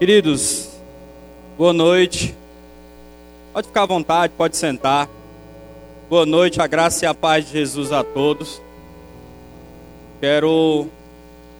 Queridos, 0.00 0.70
boa 1.58 1.74
noite. 1.74 2.34
Pode 3.52 3.66
ficar 3.66 3.82
à 3.82 3.86
vontade, 3.86 4.32
pode 4.34 4.56
sentar. 4.56 5.06
Boa 6.08 6.24
noite, 6.24 6.58
a 6.58 6.66
graça 6.66 7.04
e 7.04 7.06
a 7.06 7.12
paz 7.12 7.44
de 7.44 7.52
Jesus 7.52 7.92
a 7.92 8.02
todos. 8.02 8.62
Quero 10.18 10.88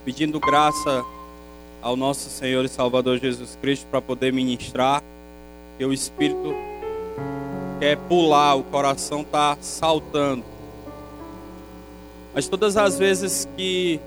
pedindo 0.06 0.40
graça 0.40 1.04
ao 1.82 1.94
nosso 1.96 2.30
Senhor 2.30 2.64
e 2.64 2.68
Salvador 2.68 3.18
Jesus 3.18 3.58
Cristo 3.60 3.86
para 3.90 4.00
poder 4.00 4.32
ministrar, 4.32 5.02
que 5.76 5.84
o 5.84 5.92
Espírito 5.92 6.54
quer 7.78 7.98
pular, 7.98 8.54
o 8.54 8.62
coração 8.62 9.20
está 9.20 9.58
saltando. 9.60 10.44
Mas 12.32 12.48
todas 12.48 12.78
as 12.78 12.98
vezes 12.98 13.46
que 13.54 14.00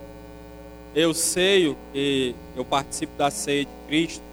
eu 0.95 1.13
sei 1.13 1.75
que 1.91 2.35
eu 2.55 2.63
participo 2.63 3.13
da 3.17 3.31
ceia 3.31 3.65
de 3.65 3.71
Cristo, 3.87 4.23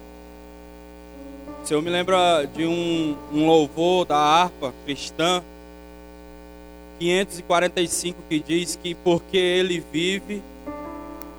o 1.63 1.67
Senhor 1.67 1.81
me 1.81 1.91
lembra 1.91 2.45
de 2.45 2.65
um, 2.65 3.15
um 3.31 3.45
louvor 3.45 4.05
da 4.05 4.17
harpa 4.17 4.73
cristã, 4.83 5.43
545, 6.97 8.17
que 8.27 8.39
diz 8.39 8.75
que 8.75 8.95
porque 8.95 9.37
Ele 9.37 9.83
vive, 9.91 10.41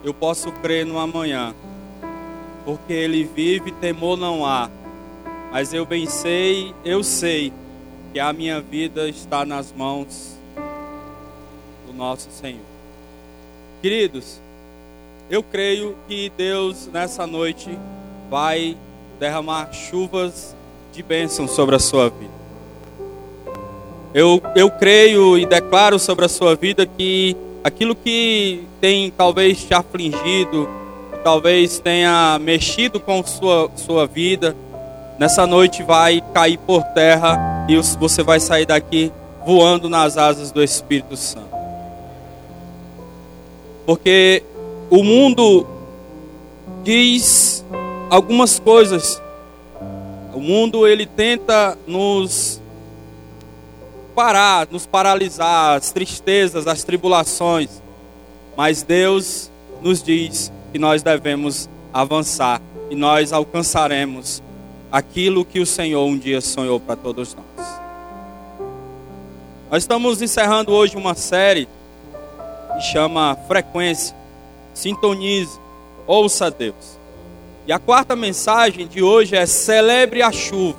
eu 0.05 0.15
posso 0.15 0.51
crer 0.53 0.87
no 0.87 0.99
amanhã. 0.99 1.55
Porque 2.65 2.93
Ele 2.93 3.25
vive, 3.25 3.73
temor 3.73 4.17
não 4.17 4.47
há. 4.47 4.71
Mas 5.51 5.75
eu 5.75 5.85
bem 5.85 6.07
sei, 6.07 6.73
eu 6.85 7.03
sei 7.03 7.53
que 8.13 8.21
a 8.21 8.33
minha 8.33 8.61
vida 8.61 9.09
está 9.09 9.45
nas 9.45 9.73
mãos 9.73 10.37
do 11.87 11.93
nosso 11.93 12.31
Senhor. 12.31 12.61
Queridos, 13.81 14.41
eu 15.33 15.43
creio 15.43 15.97
que 16.07 16.31
Deus 16.37 16.91
nessa 16.93 17.27
noite 17.27 17.71
vai 18.29 18.77
derramar 19.19 19.73
chuvas 19.73 20.55
de 20.93 21.03
bênção 21.03 21.49
sobre 21.49 21.75
a 21.75 21.79
sua 21.79 22.11
vida. 22.11 22.35
Eu, 24.13 24.43
eu 24.55 24.71
creio 24.71 25.39
e 25.39 25.47
declaro 25.47 25.99
sobre 25.99 26.27
a 26.27 26.29
sua 26.29 26.55
vida 26.55 26.85
que 26.85 27.35
aquilo 27.65 27.97
que 27.97 28.63
tem 28.79 29.11
talvez 29.11 29.65
te 29.65 29.73
afligido, 29.73 30.69
talvez 31.25 31.79
tenha 31.79 32.39
mexido 32.39 33.01
com 33.01 33.25
sua, 33.25 33.71
sua 33.75 34.07
vida, 34.07 34.55
nessa 35.19 35.47
noite 35.47 35.83
vai 35.83 36.23
cair 36.35 36.59
por 36.59 36.83
terra 36.93 37.65
e 37.71 37.77
você 37.99 38.23
vai 38.23 38.39
sair 38.39 38.67
daqui 38.67 39.11
voando 39.47 39.89
nas 39.89 40.19
asas 40.19 40.53
do 40.53 40.63
Espírito 40.63 41.17
Santo. 41.17 41.53
Porque 43.87 44.43
o 44.93 45.03
mundo 45.03 45.67
diz 46.85 47.65
algumas 48.11 48.59
coisas. 48.59 49.23
O 50.35 50.39
mundo 50.39 50.87
ele 50.87 51.07
tenta 51.07 51.79
nos 51.87 52.61
parar, 54.15 54.69
nos 54.71 54.85
paralisar, 54.85 55.79
as 55.79 55.93
tristezas, 55.93 56.67
as 56.67 56.85
tribulações. 56.85 57.71
Mas 58.55 58.83
Deus 58.83 59.51
nos 59.81 60.03
diz 60.03 60.53
que 60.71 60.79
nós 60.79 61.03
devemos 61.03 61.71
avançar 61.91 62.61
e 62.91 62.95
nós 62.95 63.33
alcançaremos 63.33 64.43
aquilo 64.91 65.43
que 65.43 65.59
o 65.59 65.65
Senhor 65.65 66.05
um 66.05 66.19
dia 66.19 66.43
sonhou 66.43 66.79
para 66.79 66.97
todos 66.97 67.35
nós. 67.35 67.67
Nós 69.71 69.85
estamos 69.85 70.21
encerrando 70.21 70.71
hoje 70.71 70.99
uma 70.99 71.15
série 71.15 71.67
que 72.75 72.83
chama 72.83 73.35
Frequência. 73.49 74.21
Sintonize, 74.75 75.59
ouça 76.07 76.51
Deus. 76.51 76.99
E 77.67 77.73
a 77.73 77.79
quarta 77.79 78.17
mensagem 78.17 78.87
de 78.87 79.03
hoje 79.03 79.37
é 79.37 79.47
celebre 79.47 80.23
a 80.23 80.33
chuva. 80.33 80.79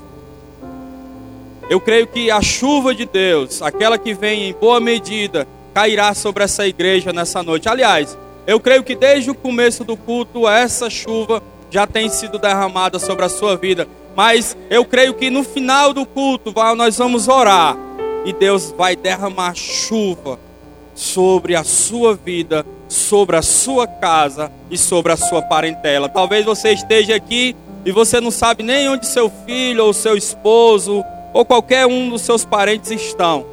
Eu 1.69 1.80
creio 1.80 2.08
que 2.08 2.30
a 2.30 2.41
chuva 2.41 2.94
de 2.94 3.05
Deus, 3.05 3.61
aquela 3.61 3.97
que 3.97 4.14
vem 4.14 4.49
em 4.49 4.53
boa 4.53 4.80
medida, 4.80 5.48
cairá 5.73 6.14
sobre 6.14 6.43
essa 6.43 6.67
igreja 6.67 7.14
nessa 7.14 7.42
noite. 7.42 7.70
Aliás, 7.70 8.17
eu 8.45 8.59
creio 8.59 8.83
que 8.83 8.95
desde 8.95 9.32
o 9.32 9.36
começo 9.36 9.83
do 9.83 9.95
culto, 9.95 10.48
essa 10.48 10.89
chuva 10.89 11.42
já 11.71 11.87
tem 11.87 12.09
sido 12.09 12.37
derramada 12.37 12.99
sobre 12.99 13.26
a 13.26 13.30
sua 13.30 13.55
vida. 13.55 13.87
Mas 14.15 14.55
eu 14.70 14.86
creio 14.86 15.14
que 15.14 15.30
no 15.30 15.43
final 15.43 15.93
do 15.93 16.05
culto, 16.05 16.53
nós 16.76 16.98
vamos 16.98 17.27
orar 17.27 17.76
e 18.26 18.32
Deus 18.32 18.71
vai 18.77 18.95
derramar 18.95 19.55
chuva 19.55 20.39
sobre 20.93 21.55
a 21.55 21.64
sua 21.64 22.14
vida, 22.14 22.65
sobre 22.93 23.36
a 23.36 23.42
sua 23.42 23.87
casa 23.87 24.52
e 24.70 24.77
sobre 24.77 25.11
a 25.11 25.17
sua 25.17 25.42
parentela. 25.42 26.08
Talvez 26.08 26.45
você 26.45 26.71
esteja 26.73 27.15
aqui 27.15 27.55
e 27.86 27.92
você 27.92 28.21
não 28.21 28.31
sabe 28.31 28.64
nem 28.64 28.87
onde 28.87 29.08
seu 29.08 29.31
filho 29.45 29.86
ou 29.86 29.93
seu 29.93 30.15
esposo 30.15 31.03
ou 31.33 31.43
qualquer 31.43 31.86
um 31.86 32.09
dos 32.09 32.21
seus 32.21 32.45
parentes 32.45 32.92
estão. 32.92 33.45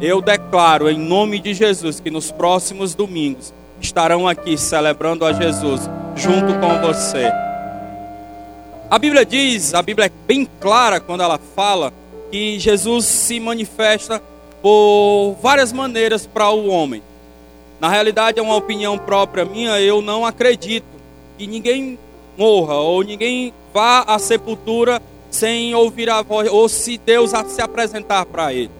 Eu 0.00 0.20
declaro 0.20 0.90
em 0.90 0.98
nome 0.98 1.38
de 1.40 1.54
Jesus 1.54 1.98
que 1.98 2.10
nos 2.10 2.30
próximos 2.30 2.94
domingos 2.94 3.52
estarão 3.80 4.28
aqui 4.28 4.58
celebrando 4.58 5.24
a 5.24 5.32
Jesus 5.32 5.88
junto 6.14 6.52
com 6.60 6.86
você. 6.86 7.32
A 8.90 8.98
Bíblia 8.98 9.24
diz, 9.24 9.74
a 9.74 9.82
Bíblia 9.82 10.06
é 10.06 10.12
bem 10.26 10.46
clara 10.60 11.00
quando 11.00 11.22
ela 11.22 11.40
fala 11.56 11.92
que 12.30 12.58
Jesus 12.58 13.06
se 13.06 13.40
manifesta 13.40 14.22
por 14.60 15.34
várias 15.42 15.72
maneiras 15.72 16.26
para 16.26 16.50
o 16.50 16.68
homem. 16.68 17.02
Na 17.80 17.88
realidade, 17.88 18.38
é 18.38 18.42
uma 18.42 18.56
opinião 18.56 18.98
própria 18.98 19.44
minha, 19.44 19.80
eu 19.80 20.00
não 20.00 20.24
acredito 20.24 20.86
que 21.36 21.46
ninguém 21.46 21.98
morra 22.36 22.74
ou 22.74 23.02
ninguém 23.02 23.52
vá 23.72 24.02
à 24.02 24.18
sepultura 24.18 25.00
sem 25.30 25.74
ouvir 25.74 26.08
a 26.08 26.22
voz, 26.22 26.48
ou 26.50 26.68
se 26.68 26.96
Deus 26.96 27.32
se 27.48 27.60
apresentar 27.60 28.24
para 28.24 28.52
ele. 28.54 28.70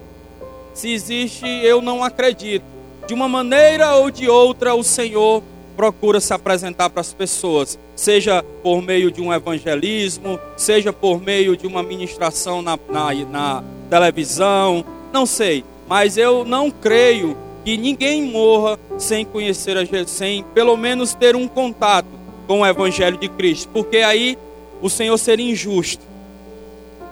Se 0.73 0.91
existe, 0.91 1.45
eu 1.63 1.81
não 1.81 2.03
acredito. 2.03 2.65
De 3.07 3.13
uma 3.13 3.27
maneira 3.27 3.95
ou 3.95 4.09
de 4.09 4.27
outra, 4.27 4.73
o 4.73 4.83
Senhor 4.83 5.43
procura 5.75 6.19
se 6.19 6.33
apresentar 6.33 6.89
para 6.89 7.01
as 7.01 7.13
pessoas, 7.13 7.77
seja 7.95 8.43
por 8.63 8.81
meio 8.81 9.11
de 9.11 9.21
um 9.21 9.31
evangelismo, 9.31 10.39
seja 10.55 10.91
por 10.91 11.21
meio 11.21 11.55
de 11.55 11.67
uma 11.67 11.83
ministração 11.83 12.63
na, 12.63 12.77
na, 12.89 13.13
na 13.13 13.63
televisão, 13.87 14.83
não 15.13 15.27
sei, 15.27 15.63
mas 15.87 16.17
eu 16.17 16.43
não 16.43 16.71
creio 16.71 17.37
que 17.67 17.75
ninguém 17.75 18.23
morra 18.23 18.79
sem 18.97 19.25
conhecer 19.25 19.75
a 19.75 19.83
Jesus, 19.83 20.11
sem 20.11 20.41
pelo 20.53 20.77
menos 20.77 21.13
ter 21.13 21.35
um 21.35 21.49
contato 21.49 22.07
com 22.47 22.61
o 22.61 22.65
Evangelho 22.65 23.17
de 23.17 23.27
Cristo, 23.27 23.67
porque 23.73 23.97
aí 23.97 24.37
o 24.81 24.89
Senhor 24.89 25.17
seria 25.17 25.51
injusto, 25.51 26.01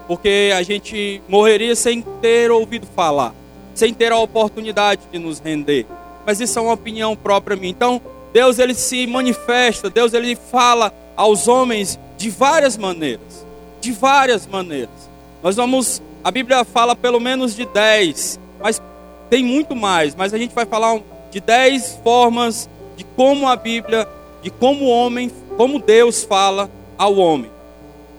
porque 0.08 0.54
a 0.56 0.64
gente 0.64 1.22
morreria 1.28 1.76
sem 1.76 2.02
ter 2.22 2.52
ouvido 2.52 2.88
falar, 2.96 3.36
sem 3.74 3.94
ter 3.94 4.14
a 4.14 4.18
oportunidade 4.18 5.02
de 5.12 5.20
nos 5.20 5.40
render. 5.40 5.86
Mas 6.26 6.40
isso 6.40 6.58
é 6.58 6.62
uma 6.62 6.72
opinião 6.72 7.18
própria 7.18 7.58
minha. 7.58 7.72
Então, 7.72 8.02
Deus 8.32 8.58
ele 8.58 8.74
se 8.74 9.06
manifesta, 9.08 9.90
Deus 9.90 10.14
ele 10.14 10.38
fala 10.38 10.94
aos 11.18 11.50
homens 11.50 12.00
de 12.18 12.30
várias 12.30 12.78
maneiras, 12.78 13.46
de 13.82 13.92
várias 13.92 14.48
maneiras. 14.48 15.10
Nós 15.44 15.58
vamos, 15.58 16.02
a 16.24 16.32
Bíblia 16.32 16.64
fala 16.64 16.96
pelo 16.96 17.20
menos 17.20 17.54
de 17.58 17.66
dez 17.66 18.40
mas 18.66 18.82
tem 19.30 19.44
muito 19.44 19.75
mais. 19.75 20.16
Mas 20.16 20.34
a 20.34 20.38
gente 20.38 20.53
vai 20.53 20.66
falar 20.66 21.00
de 21.31 21.40
dez 21.40 22.00
formas 22.03 22.69
de 22.96 23.03
como 23.03 23.47
a 23.47 23.56
Bíblia, 23.56 24.08
de 24.41 24.50
como 24.50 24.86
o 24.86 24.90
homem, 24.90 25.31
como 25.58 25.80
Deus 25.80 26.24
fala 26.24 26.69
ao 26.97 27.16
homem. 27.16 27.52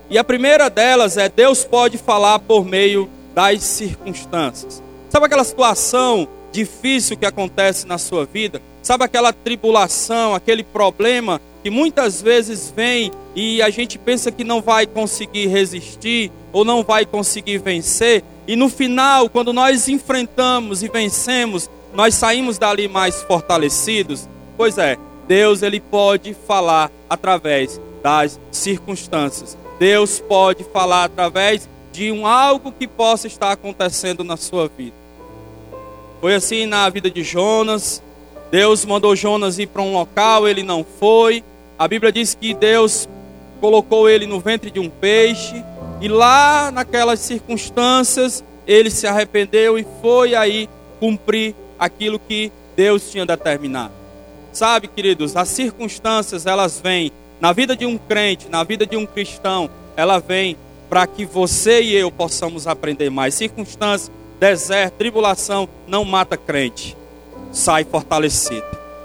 E 0.09 0.19
a 0.19 0.25
primeira 0.25 0.71
delas 0.71 1.17
é 1.17 1.29
Deus 1.29 1.65
pode 1.65 1.99
falar 1.99 2.39
por 2.39 2.65
meio 2.65 3.09
das 3.35 3.63
circunstâncias. 3.65 4.83
Sabe 5.09 5.27
aquela 5.27 5.45
situação 5.45 6.29
difícil 6.53 7.17
que 7.17 7.27
acontece 7.27 7.87
na 7.87 7.99
sua 7.99 8.25
vida? 8.25 8.63
Sabe 8.83 9.05
aquela 9.05 9.33
tribulação, 9.33 10.35
aquele 10.35 10.63
problema 10.63 11.41
que 11.63 11.71
muitas 11.71 12.23
vezes 12.23 12.73
vem 12.75 13.11
e 13.35 13.61
a 13.61 13.69
gente 13.69 13.99
pensa 13.99 14.31
que 14.31 14.45
não 14.45 14.63
vai 14.63 14.87
conseguir 14.87 15.49
resistir 15.49 16.31
ou 16.53 16.65
não 16.65 16.85
vai 16.85 17.05
conseguir 17.05 17.59
vencer? 17.59 18.23
E 18.47 18.55
no 18.55 18.69
final, 18.69 19.29
quando 19.29 19.53
nós 19.53 19.89
enfrentamos 19.89 20.83
e 20.83 20.89
vencemos, 20.89 21.69
nós 21.93 22.15
saímos 22.15 22.59
dali 22.59 22.87
mais 22.87 23.23
fortalecidos. 23.23 24.29
Pois 24.57 24.79
é, 24.79 24.97
Deus 25.27 25.63
ele 25.63 25.81
pode 25.81 26.35
falar 26.35 26.91
através 27.11 27.81
das 28.03 28.39
circunstâncias. 28.53 29.57
Deus 29.79 30.21
pode 30.21 30.65
falar 30.65 31.05
através 31.05 31.69
de 31.93 32.13
um 32.13 32.27
algo 32.27 32.71
que 32.71 32.87
possa 32.87 33.27
estar 33.27 33.51
acontecendo 33.53 34.23
na 34.23 34.37
sua 34.37 34.69
vida. 34.69 34.95
Foi 36.21 36.35
assim 36.35 36.67
na 36.67 36.89
vida 36.89 37.11
de 37.11 37.23
Jonas. 37.23 38.03
Deus 38.51 38.85
mandou 38.85 39.17
Jonas 39.17 39.59
ir 39.59 39.67
para 39.67 39.83
um 39.83 39.93
local, 39.93 40.47
ele 40.47 40.63
não 40.63 40.85
foi. 40.85 41.43
A 41.79 41.89
Bíblia 41.89 42.13
diz 42.13 42.35
que 42.35 42.55
Deus 42.55 43.09
colocou 43.61 44.09
ele 44.09 44.27
no 44.27 44.39
ventre 44.39 44.71
de 44.71 44.79
um 44.79 44.89
peixe 44.89 45.65
e 46.01 46.09
lá 46.09 46.71
naquelas 46.71 47.21
circunstâncias, 47.21 48.45
ele 48.67 48.91
se 48.91 49.07
arrependeu 49.07 49.79
e 49.79 49.87
foi 50.01 50.35
aí 50.35 50.69
cumprir 51.01 51.55
aquilo 51.79 52.19
que 52.19 52.53
Deus 52.77 53.11
tinha 53.11 53.25
determinado. 53.25 53.93
Sabe, 54.53 54.89
queridos, 54.89 55.37
as 55.37 55.49
circunstâncias 55.49 56.47
elas 56.47 56.81
vêm 56.81 57.13
na 57.41 57.53
vida 57.53 57.77
de 57.77 57.85
um 57.85 57.99
crente, 57.99 58.49
na 58.49 58.65
vida 58.65 58.87
de 58.87 58.97
um 58.97 59.07
cristão, 59.07 59.69
ela 59.97 60.19
vem 60.19 60.57
para 60.89 61.07
que 61.07 61.25
você 61.25 61.83
e 61.83 61.95
eu 61.95 62.11
possamos 62.11 62.67
aprender 62.67 63.11
mais. 63.11 63.35
Circunstância, 63.35 64.13
deserto, 64.39 64.95
tribulação 64.95 65.69
não 65.87 66.05
mata 66.05 66.37
crente. 66.37 66.97
Sai 67.53 67.85
fortalecido. 67.85 68.65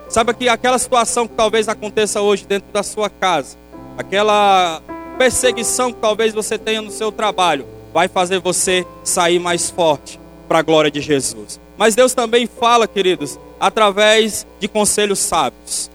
Sabe 0.10 0.34
que 0.34 0.50
aquela 0.50 0.78
situação 0.78 1.28
que 1.28 1.36
talvez 1.36 1.68
aconteça 1.70 2.22
hoje 2.22 2.46
dentro 2.46 2.72
da 2.72 2.84
sua 2.84 3.10
casa, 3.10 3.58
aquela 3.98 4.82
perseguição 5.12 5.92
que 5.92 6.00
talvez 6.00 6.34
você 6.34 6.58
tenha 6.58 6.82
no 6.82 6.92
seu 6.92 7.12
trabalho, 7.12 7.66
vai 7.94 8.08
fazer 8.08 8.40
você 8.40 8.86
sair 9.04 9.40
mais 9.40 9.70
forte 9.70 10.20
para 10.48 10.60
a 10.60 10.62
glória 10.62 10.92
de 10.92 11.02
Jesus. 11.02 11.60
Mas 11.78 11.96
Deus 11.96 12.14
também 12.14 12.48
fala, 12.48 12.88
queridos, 12.88 13.40
através 13.60 14.46
de 14.60 14.68
conselhos 14.68 15.20
sábios. 15.20 15.90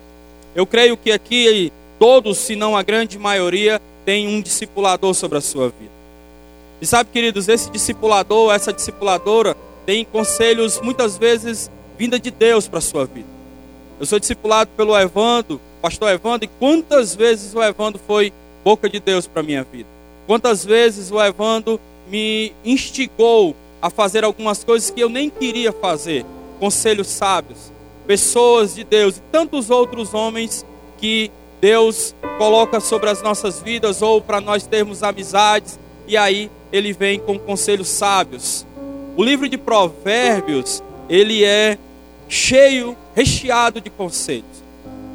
Eu 0.55 0.67
creio 0.67 0.97
que 0.97 1.13
aqui 1.13 1.73
todos, 1.99 2.39
se 2.39 2.57
não 2.57 2.77
a 2.77 2.83
grande 2.83 3.19
maioria, 3.19 3.81
tem 4.05 4.29
um 4.29 4.41
discipulador 4.41 5.15
sobre 5.15 5.39
a 5.39 5.41
sua 5.41 5.69
vida. 5.69 5.93
E 6.81 6.87
sabe, 6.87 7.11
queridos, 7.13 7.49
esse 7.49 7.71
discipulador, 7.71 8.55
essa 8.55 8.73
discipuladora, 8.73 9.57
tem 9.85 10.05
conselhos 10.05 10.81
muitas 10.81 11.17
vezes 11.17 11.71
vinda 11.99 12.19
de 12.19 12.31
Deus 12.31 12.69
para 12.69 12.79
a 12.79 12.83
sua 12.83 13.07
vida. 13.07 13.29
Eu 13.99 14.05
sou 14.05 14.19
discipulado 14.19 14.71
pelo 14.77 14.99
Evando, 14.99 15.61
pastor 15.81 16.11
Evando, 16.11 16.45
e 16.45 16.49
quantas 16.49 17.15
vezes 17.15 17.55
o 17.55 17.63
Evando 17.63 17.99
foi 18.07 18.33
boca 18.67 18.91
de 18.91 18.99
Deus 18.99 19.29
para 19.29 19.45
minha 19.45 19.63
vida? 19.63 19.89
Quantas 20.27 20.65
vezes 20.65 21.13
o 21.13 21.23
Evando 21.23 21.81
me 22.11 22.53
instigou 22.65 23.55
a 23.81 23.89
fazer 23.89 24.25
algumas 24.25 24.65
coisas 24.65 24.91
que 24.91 25.01
eu 25.01 25.09
nem 25.09 25.31
queria 25.31 25.71
fazer? 25.71 26.27
Conselhos 26.59 27.07
sábios, 27.07 27.71
pessoas 28.09 28.75
de 28.75 28.83
Deus 28.83 29.19
e 29.19 29.21
tantos 29.31 29.71
outros 29.71 30.15
homens 30.15 30.67
que 30.99 31.31
Deus 31.61 32.13
coloca 32.39 32.81
sobre 32.81 33.09
as 33.09 33.23
nossas 33.23 33.63
vidas 33.63 34.03
ou 34.03 34.21
para 34.21 34.41
nós 34.41 34.67
termos 34.67 35.05
amizades, 35.05 35.79
e 36.09 36.17
aí 36.17 36.51
ele 36.73 36.93
vem 36.93 37.21
com 37.21 37.39
conselhos 37.39 37.87
sábios. 37.87 38.67
O 39.17 39.23
livro 39.23 39.49
de 39.49 39.57
Provérbios, 39.57 40.83
ele 41.09 41.45
é 41.45 41.79
cheio, 42.29 42.97
recheado 43.15 43.81
de 43.81 43.91
conselhos. 43.91 44.57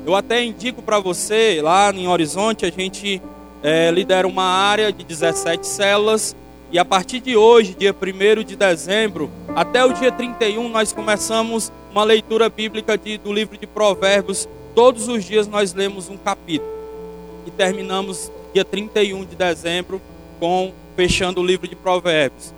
Eu 0.05 0.15
até 0.15 0.41
indico 0.41 0.81
para 0.81 0.99
você, 0.99 1.59
lá 1.61 1.91
em 1.91 2.07
Horizonte, 2.07 2.65
a 2.65 2.71
gente 2.71 3.21
é, 3.63 3.91
lidera 3.91 4.27
uma 4.27 4.43
área 4.43 4.91
de 4.91 5.03
17 5.03 5.65
células, 5.67 6.35
e 6.71 6.79
a 6.79 6.85
partir 6.85 7.19
de 7.19 7.35
hoje, 7.35 7.75
dia 7.77 7.93
1 7.93 8.43
de 8.43 8.55
dezembro, 8.55 9.29
até 9.53 9.83
o 9.83 9.91
dia 9.91 10.09
31, 10.09 10.69
nós 10.69 10.93
começamos 10.93 11.71
uma 11.91 12.03
leitura 12.03 12.47
bíblica 12.49 12.97
de, 12.97 13.17
do 13.17 13.33
livro 13.33 13.57
de 13.57 13.67
Provérbios. 13.67 14.47
Todos 14.73 15.09
os 15.09 15.25
dias 15.25 15.47
nós 15.47 15.73
lemos 15.73 16.07
um 16.07 16.15
capítulo. 16.15 16.71
E 17.45 17.51
terminamos 17.51 18.31
dia 18.53 18.63
31 18.63 19.25
de 19.25 19.35
dezembro 19.35 20.01
com 20.39 20.71
fechando 20.95 21.41
o 21.41 21.45
livro 21.45 21.67
de 21.67 21.75
Provérbios, 21.75 22.53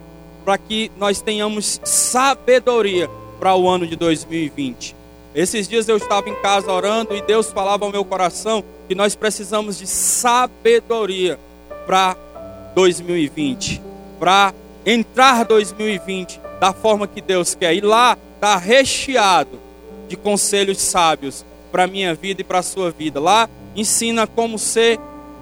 para 0.45 0.59
que 0.59 0.91
nós 0.95 1.19
tenhamos 1.19 1.81
sabedoria 1.83 3.09
para 3.39 3.55
o 3.55 3.67
ano 3.67 3.87
de 3.87 3.95
2020. 3.95 4.95
Esses 5.33 5.67
dias 5.67 5.89
eu 5.89 5.97
estava 5.97 6.29
em 6.29 6.35
casa 6.35 6.71
orando 6.71 7.15
e 7.15 7.21
Deus 7.23 7.51
falava 7.51 7.83
ao 7.83 7.91
meu 7.91 8.05
coração 8.05 8.63
que 8.87 8.95
nós 8.95 9.15
precisamos 9.15 9.77
de 9.77 9.87
sabedoria 9.87 11.39
para 11.85 12.15
2020, 12.75 13.81
para 14.19 14.53
entrar 14.85 15.45
2020 15.45 16.39
da 16.59 16.73
forma 16.73 17.07
que 17.07 17.21
Deus 17.21 17.55
quer. 17.55 17.73
E 17.73 17.81
lá 17.81 18.17
está 18.35 18.57
recheado 18.57 19.59
de 20.07 20.15
conselhos 20.15 20.79
sábios 20.79 21.45
para 21.71 21.83
a 21.83 21.87
minha 21.87 22.13
vida 22.13 22.41
e 22.41 22.43
para 22.43 22.59
a 22.59 22.63
sua 22.63 22.91
vida. 22.91 23.19
Lá 23.19 23.49
ensina 23.75 24.27
como 24.27 24.59
ser 24.59 24.99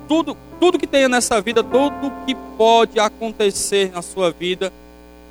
tudo, 0.08 0.38
tudo 0.60 0.80
que 0.80 0.88
tem 0.88 1.08
nessa 1.08 1.42
vida, 1.42 1.64
tudo 1.64 2.12
que 2.26 2.36
pode 2.58 3.00
acontecer 3.00 3.92
na 3.92 4.02
sua 4.02 4.32
vida. 4.32 4.72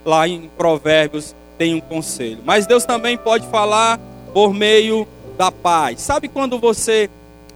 Lá 0.05 0.27
em 0.27 0.51
Provérbios 0.57 1.35
tem 1.59 1.75
um 1.75 1.81
conselho. 1.81 2.39
Mas 2.45 2.67
Deus 2.67 2.85
também 2.85 3.17
pode 3.17 3.47
falar 3.49 4.01
por 4.33 4.55
meio 4.55 5.07
da 5.37 5.53
paz. 5.53 6.01
Sabe 6.01 6.29
quando 6.29 6.59
você 6.59 7.09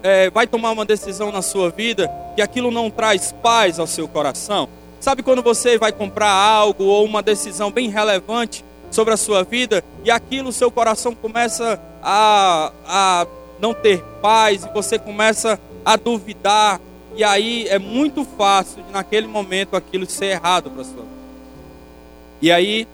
é, 0.05 0.29
vai 0.29 0.47
tomar 0.47 0.71
uma 0.71 0.85
decisão 0.85 1.33
na 1.33 1.41
sua 1.41 1.71
vida 1.71 2.13
que 2.37 2.43
aquilo 2.43 2.71
não 2.71 2.91
traz 2.91 3.33
paz 3.43 3.79
ao 3.79 3.87
seu 3.87 4.07
coração? 4.07 4.69
Sabe 5.01 5.23
quando 5.23 5.43
você 5.43 5.79
vai 5.79 5.93
comprar 5.93 6.31
algo 6.31 6.85
ou 6.85 7.07
uma 7.07 7.23
decisão 7.23 7.71
bem 7.71 7.89
relevante 7.89 8.63
sobre 8.91 9.15
a 9.15 9.17
sua 9.17 9.43
vida 9.43 9.83
e 10.05 10.11
aquilo 10.11 10.53
seu 10.53 10.71
coração 10.71 11.15
começa 11.15 11.81
a, 12.03 12.71
a 12.87 13.27
não 13.59 13.73
ter 13.73 14.05
paz 14.21 14.65
e 14.65 14.73
você 14.75 14.99
começa 14.99 15.59
a 15.83 15.97
duvidar 15.97 16.79
e 17.17 17.25
aí 17.25 17.67
é 17.69 17.79
muito 17.79 18.25
fácil 18.25 18.85
naquele 18.93 19.27
momento 19.27 19.75
aquilo 19.75 20.05
ser 20.05 20.27
errado 20.27 20.71
para 20.71 20.85
sua 20.85 20.97
vida. 20.97 21.09
E 22.43 22.53
aí 22.53 22.87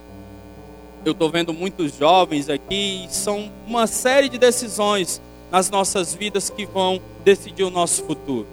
eu 1.05 1.11
estou 1.11 1.29
vendo 1.29 1.53
muitos 1.53 1.97
jovens 1.97 2.49
aqui 2.49 3.07
e 3.07 3.13
são 3.13 3.51
uma 3.67 3.89
série 3.89 4.29
de 4.29 4.39
decisões 4.39 5.21
nas 5.51 5.71
nossas 5.71 6.15
vidas 6.15 6.51
que 6.51 6.65
vão 6.65 7.01
decidir 7.25 7.65
o 7.65 7.71
nosso 7.71 8.05
futuro. 8.05 8.47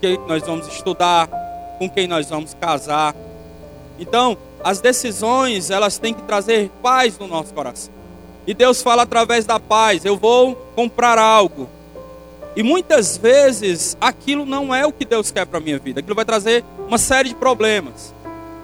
Quem 0.00 0.18
nós 0.26 0.42
vamos 0.44 0.66
estudar, 0.68 1.28
com 1.78 1.88
quem 1.88 2.06
nós 2.06 2.28
vamos 2.28 2.54
casar. 2.54 3.14
Então, 3.98 4.36
as 4.62 4.80
decisões, 4.80 5.70
elas 5.70 5.98
têm 5.98 6.12
que 6.12 6.22
trazer 6.22 6.70
paz 6.82 7.18
no 7.18 7.26
nosso 7.26 7.54
coração. 7.54 7.92
E 8.46 8.54
Deus 8.54 8.82
fala 8.82 9.02
através 9.02 9.44
da 9.44 9.60
paz: 9.60 10.04
eu 10.04 10.16
vou 10.16 10.54
comprar 10.74 11.18
algo. 11.18 11.68
E 12.56 12.62
muitas 12.62 13.16
vezes 13.16 13.96
aquilo 14.00 14.44
não 14.44 14.74
é 14.74 14.84
o 14.84 14.92
que 14.92 15.04
Deus 15.04 15.30
quer 15.30 15.46
para 15.46 15.58
a 15.58 15.60
minha 15.60 15.78
vida. 15.78 16.00
Aquilo 16.00 16.16
vai 16.16 16.24
trazer 16.24 16.64
uma 16.86 16.98
série 16.98 17.28
de 17.28 17.34
problemas. 17.34 18.12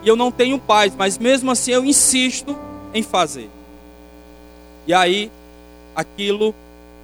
E 0.02 0.08
eu 0.08 0.16
não 0.16 0.32
tenho 0.32 0.58
paz, 0.58 0.94
mas 0.96 1.16
mesmo 1.16 1.50
assim 1.50 1.72
eu 1.72 1.84
insisto 1.84 2.56
em 2.92 3.02
fazer. 3.02 3.48
E 4.86 4.92
aí, 4.92 5.30
aquilo, 5.94 6.54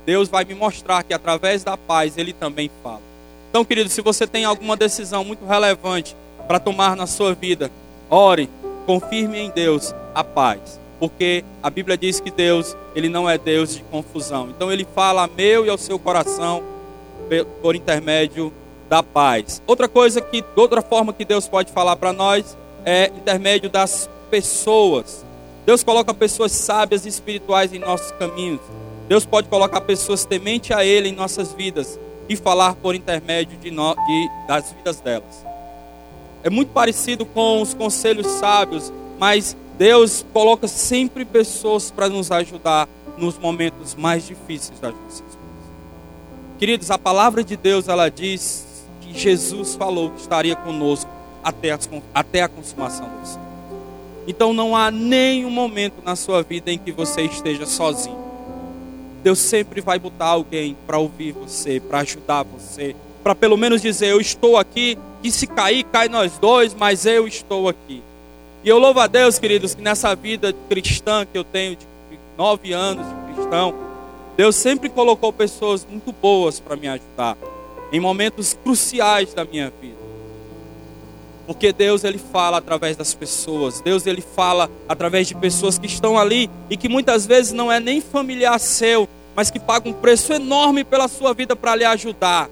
Deus 0.04 0.28
vai 0.28 0.44
me 0.44 0.54
mostrar 0.54 1.02
que 1.02 1.14
através 1.14 1.64
da 1.64 1.76
paz 1.76 2.16
Ele 2.16 2.32
também 2.32 2.70
fala. 2.82 3.02
Então, 3.50 3.64
querido, 3.64 3.88
se 3.88 4.00
você 4.00 4.26
tem 4.26 4.44
alguma 4.44 4.76
decisão 4.76 5.24
muito 5.24 5.44
relevante 5.44 6.16
para 6.46 6.60
tomar 6.60 6.96
na 6.96 7.06
sua 7.06 7.34
vida, 7.34 7.70
ore, 8.08 8.48
confirme 8.86 9.38
em 9.38 9.50
Deus 9.50 9.94
a 10.14 10.22
paz 10.22 10.80
porque 11.00 11.42
a 11.62 11.70
Bíblia 11.70 11.96
diz 11.96 12.20
que 12.20 12.30
Deus, 12.30 12.76
ele 12.94 13.08
não 13.08 13.28
é 13.28 13.38
Deus 13.38 13.74
de 13.74 13.82
confusão. 13.84 14.50
Então 14.50 14.70
ele 14.70 14.86
fala 14.94 15.24
a 15.24 15.26
meu 15.26 15.64
e 15.64 15.70
ao 15.70 15.78
seu 15.78 15.98
coração 15.98 16.62
por 17.62 17.74
intermédio 17.74 18.52
da 18.88 19.02
paz. 19.02 19.62
Outra 19.66 19.88
coisa 19.88 20.20
que, 20.20 20.44
outra 20.54 20.82
forma 20.82 21.14
que 21.14 21.24
Deus 21.24 21.48
pode 21.48 21.72
falar 21.72 21.96
para 21.96 22.12
nós 22.12 22.56
é 22.84 23.06
intermédio 23.16 23.70
das 23.70 24.10
pessoas. 24.30 25.24
Deus 25.64 25.82
coloca 25.82 26.12
pessoas 26.12 26.52
sábias 26.52 27.06
e 27.06 27.08
espirituais 27.08 27.72
em 27.72 27.78
nossos 27.78 28.10
caminhos. 28.12 28.60
Deus 29.10 29.26
pode 29.26 29.48
colocar 29.48 29.80
pessoas 29.80 30.24
temente 30.24 30.72
a 30.72 30.84
Ele 30.84 31.08
em 31.08 31.12
nossas 31.12 31.52
vidas 31.52 31.98
e 32.28 32.36
falar 32.36 32.76
por 32.76 32.94
intermédio 32.94 33.58
de, 33.58 33.68
no, 33.68 33.92
de 33.92 34.30
das 34.46 34.70
vidas 34.70 35.00
delas. 35.00 35.44
É 36.44 36.48
muito 36.48 36.68
parecido 36.68 37.26
com 37.26 37.60
os 37.60 37.74
conselhos 37.74 38.28
sábios, 38.28 38.92
mas 39.18 39.56
Deus 39.76 40.24
coloca 40.32 40.68
sempre 40.68 41.24
pessoas 41.24 41.90
para 41.90 42.08
nos 42.08 42.30
ajudar 42.30 42.88
nos 43.18 43.36
momentos 43.36 43.96
mais 43.96 44.28
difíceis 44.28 44.78
das 44.78 44.94
nossas 44.94 45.18
vidas. 45.22 45.38
Queridos, 46.56 46.88
a 46.92 46.96
palavra 46.96 47.42
de 47.42 47.56
Deus 47.56 47.88
ela 47.88 48.08
diz 48.08 48.86
que 49.00 49.12
Jesus 49.12 49.74
falou 49.74 50.10
que 50.10 50.20
estaria 50.20 50.54
conosco 50.54 51.10
até 51.42 51.72
a, 51.72 51.78
até 52.14 52.42
a 52.42 52.48
consumação 52.48 53.08
dos 53.18 53.30
céus. 53.30 53.44
Então 54.28 54.52
não 54.52 54.76
há 54.76 54.88
nenhum 54.88 55.50
momento 55.50 55.96
na 56.04 56.14
sua 56.14 56.44
vida 56.44 56.70
em 56.70 56.78
que 56.78 56.92
você 56.92 57.22
esteja 57.22 57.66
sozinho. 57.66 58.29
Deus 59.22 59.38
sempre 59.38 59.80
vai 59.80 59.98
botar 59.98 60.26
alguém 60.26 60.76
para 60.86 60.98
ouvir 60.98 61.32
você, 61.32 61.80
para 61.80 62.00
ajudar 62.00 62.42
você, 62.42 62.96
para 63.22 63.34
pelo 63.34 63.56
menos 63.56 63.82
dizer: 63.82 64.08
Eu 64.08 64.20
estou 64.20 64.56
aqui, 64.56 64.98
e 65.22 65.30
se 65.30 65.46
cair, 65.46 65.84
cai 65.84 66.08
nós 66.08 66.38
dois, 66.38 66.74
mas 66.74 67.04
eu 67.04 67.26
estou 67.26 67.68
aqui. 67.68 68.02
E 68.64 68.68
eu 68.68 68.78
louvo 68.78 69.00
a 69.00 69.06
Deus, 69.06 69.38
queridos, 69.38 69.74
que 69.74 69.82
nessa 69.82 70.14
vida 70.14 70.54
cristã 70.68 71.26
que 71.30 71.36
eu 71.36 71.44
tenho 71.44 71.76
de 71.76 71.86
nove 72.36 72.72
anos 72.72 73.06
de 73.06 73.34
cristão, 73.34 73.74
Deus 74.36 74.56
sempre 74.56 74.88
colocou 74.88 75.32
pessoas 75.32 75.86
muito 75.88 76.12
boas 76.12 76.58
para 76.58 76.76
me 76.76 76.88
ajudar 76.88 77.36
em 77.92 78.00
momentos 78.00 78.54
cruciais 78.54 79.34
da 79.34 79.44
minha 79.44 79.72
vida. 79.80 79.99
Porque 81.50 81.72
Deus 81.72 82.04
ele 82.04 82.16
fala 82.16 82.58
através 82.58 82.96
das 82.96 83.12
pessoas. 83.12 83.80
Deus 83.80 84.06
ele 84.06 84.20
fala 84.20 84.70
através 84.88 85.26
de 85.26 85.34
pessoas 85.34 85.80
que 85.80 85.86
estão 85.86 86.16
ali 86.16 86.48
e 86.70 86.76
que 86.76 86.88
muitas 86.88 87.26
vezes 87.26 87.50
não 87.50 87.72
é 87.72 87.80
nem 87.80 88.00
familiar 88.00 88.56
seu, 88.60 89.08
mas 89.34 89.50
que 89.50 89.58
pagam 89.58 89.90
um 89.90 89.94
preço 89.96 90.32
enorme 90.32 90.84
pela 90.84 91.08
sua 91.08 91.34
vida 91.34 91.56
para 91.56 91.74
lhe 91.74 91.84
ajudar. 91.84 92.48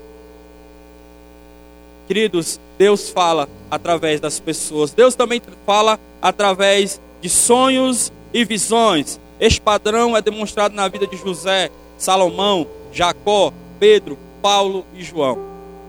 Queridos, 2.09 2.59
Deus 2.77 3.09
fala 3.09 3.49
através 3.71 4.19
das 4.19 4.41
pessoas. 4.41 4.91
Deus 4.91 5.15
também 5.15 5.41
fala 5.65 5.97
através 6.21 7.01
de 7.21 7.29
sonhos 7.29 8.13
e 8.35 8.45
visões. 8.45 9.21
Este 9.39 9.61
padrão 9.61 10.17
é 10.17 10.21
demonstrado 10.21 10.75
na 10.75 10.89
vida 10.89 11.07
de 11.07 11.17
José, 11.17 11.71
Salomão, 11.97 12.67
Jacó, 12.93 13.53
Pedro, 13.79 14.19
Paulo 14.43 14.85
e 14.93 15.05
João. 15.05 15.39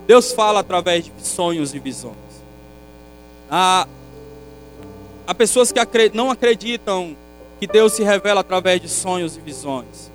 Deus 0.06 0.30
fala 0.30 0.60
através 0.60 1.06
de 1.06 1.12
sonhos 1.26 1.74
e 1.74 1.80
visões. 1.80 2.29
Há 3.50 3.86
pessoas 5.36 5.72
que 5.72 5.80
não 6.14 6.30
acreditam 6.30 7.16
que 7.58 7.66
Deus 7.66 7.92
se 7.92 8.02
revela 8.02 8.40
através 8.40 8.80
de 8.80 8.88
sonhos 8.88 9.36
e 9.36 9.40
visões. 9.40 10.10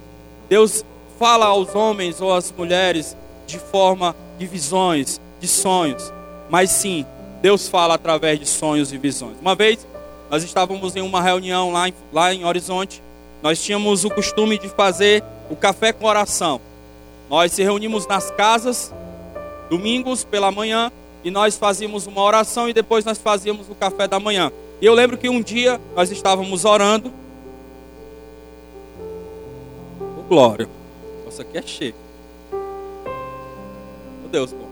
Deus 0.49 0.85
fala 1.19 1.45
aos 1.47 1.75
homens 1.75 2.21
ou 2.21 2.33
às 2.33 2.51
mulheres 2.51 3.15
de 3.45 3.59
forma 3.59 4.15
de 4.37 4.45
visões, 4.45 5.19
de 5.39 5.47
sonhos. 5.47 6.11
Mas 6.49 6.69
sim, 6.71 7.05
Deus 7.41 7.67
fala 7.67 7.95
através 7.95 8.39
de 8.39 8.45
sonhos 8.45 8.91
e 8.91 8.97
visões. 8.97 9.37
Uma 9.39 9.55
vez, 9.55 9.85
nós 10.29 10.43
estávamos 10.43 10.95
em 10.95 11.01
uma 11.01 11.21
reunião 11.21 11.71
lá 11.71 11.87
em, 11.87 11.93
lá 12.11 12.33
em 12.33 12.45
Horizonte. 12.45 13.01
Nós 13.43 13.61
tínhamos 13.61 14.03
o 14.05 14.09
costume 14.09 14.57
de 14.57 14.69
fazer 14.69 15.23
o 15.49 15.55
café 15.55 15.93
com 15.93 16.05
oração. 16.05 16.59
Nós 17.29 17.51
se 17.51 17.63
reunimos 17.63 18.07
nas 18.07 18.31
casas, 18.31 18.93
domingos 19.69 20.23
pela 20.23 20.51
manhã, 20.51 20.91
e 21.25 21.32
nós 21.32 21.58
fazíamos 21.58 22.05
uma 22.05 22.22
oração 22.22 22.70
e 22.70 22.74
depois 22.74 23.03
nós 23.03 23.17
fazíamos 23.17 23.67
o 23.67 23.74
café 23.74 24.08
da 24.08 24.20
manhã. 24.20 24.51
E 24.79 24.86
eu 24.86 24.94
lembro 24.94 25.17
que 25.17 25.27
um 25.27 25.41
dia 25.41 25.82
nós 25.96 26.12
estávamos 26.12 26.65
orando. 26.65 27.12
Oh, 30.00 30.22
glória. 30.29 30.70
Isso 31.27 31.41
aqui 31.41 31.58
é 31.58 31.63
cheio. 31.63 31.96
Meu 34.22 34.29
Deus, 34.32 34.53
bom. 34.53 34.70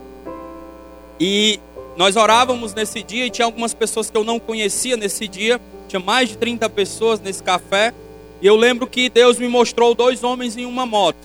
E 1.20 1.60
nós 1.98 2.16
orávamos 2.16 2.72
nesse 2.76 3.02
dia 3.02 3.26
e 3.26 3.32
tinha 3.32 3.46
algumas 3.46 3.74
pessoas 3.74 4.12
que 4.12 4.18
eu 4.18 4.24
não 4.24 4.40
conhecia 4.40 4.96
nesse 4.96 5.28
dia. 5.28 5.60
Tinha 5.88 6.00
mais 6.00 6.30
de 6.30 6.38
30 6.38 6.70
pessoas 6.70 7.20
nesse 7.20 7.42
café. 7.42 7.96
E 8.40 8.46
eu 8.46 8.56
lembro 8.56 8.86
que 8.86 9.10
Deus 9.10 9.40
me 9.40 9.48
mostrou 9.48 9.96
dois 9.96 10.24
homens 10.24 10.56
em 10.56 10.66
uma 10.66 10.86
moto. 10.86 11.18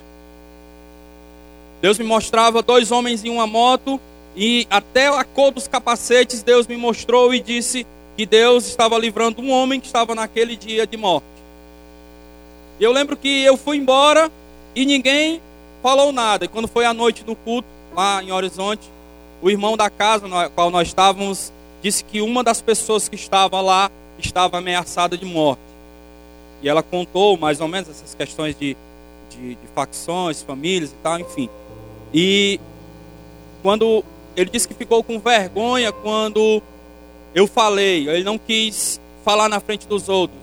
Deus 1.83 1.99
me 1.99 2.05
mostrava 2.07 2.63
dois 2.63 2.91
homens 2.91 3.23
em 3.27 3.29
uma 3.29 3.47
moto 3.47 4.01
e 4.41 4.69
até 4.71 5.09
a 5.09 5.25
cor 5.25 5.51
dos 5.51 5.67
capacetes 5.67 6.45
Deus 6.45 6.65
me 6.69 6.77
mostrou 6.77 7.35
e 7.35 7.41
disse 7.41 7.85
que 8.17 8.25
Deus 8.25 8.69
estava 8.69 8.97
livrando 8.97 9.43
um 9.43 9.51
homem 9.51 9.81
que 9.81 9.87
estava 9.87 10.15
naquele 10.15 10.57
dia 10.57 10.87
de 10.87 10.97
morte. 10.97 11.27
Eu 12.79 12.93
lembro 12.93 13.17
que 13.17 13.43
eu 13.43 13.57
fui 13.57 13.77
embora 13.79 14.31
e 14.77 14.87
ninguém 14.87 15.43
falou 15.83 16.13
nada. 16.13 16.45
E 16.45 16.49
quando 16.49 16.69
foi 16.69 16.85
a 16.85 16.95
noite 16.95 17.25
do 17.25 17.35
culto 17.35 17.67
lá 17.93 18.23
em 18.23 18.31
Horizonte, 18.31 18.89
o 19.43 19.51
irmão 19.51 19.77
da 19.77 19.91
casa 19.91 20.29
na 20.29 20.49
qual 20.49 20.71
nós 20.71 20.87
estávamos 20.87 21.53
disse 21.83 22.05
que 22.05 22.21
uma 22.21 22.45
das 22.45 22.63
pessoas 22.63 23.09
que 23.09 23.17
estava 23.17 23.61
lá 23.61 23.91
estava 24.21 24.59
ameaçada 24.59 25.19
de 25.19 25.25
morte. 25.25 25.63
E 26.63 26.69
ela 26.69 26.83
contou 26.83 27.37
mais 27.37 27.61
ou 27.61 27.67
menos 27.67 27.91
essas 27.91 28.15
questões 28.15 28.57
de, 28.57 28.77
de, 29.31 29.57
de 29.57 29.67
facções, 29.75 30.43
famílias 30.43 30.93
e 30.93 30.97
tal, 31.03 31.19
enfim. 31.19 31.49
E 32.15 32.61
quando 33.65 34.05
ele 34.37 34.51
disse 34.51 34.69
que 34.69 34.75
ficou 34.75 35.03
com 35.03 35.19
vergonha 35.19 35.93
quando 35.93 36.63
eu 37.35 37.47
falei, 37.47 38.09
ele 38.09 38.25
não 38.25 38.39
quis 38.39 39.01
falar 39.25 39.49
na 39.49 39.61
frente 39.61 39.87
dos 39.87 40.09
outros, 40.09 40.41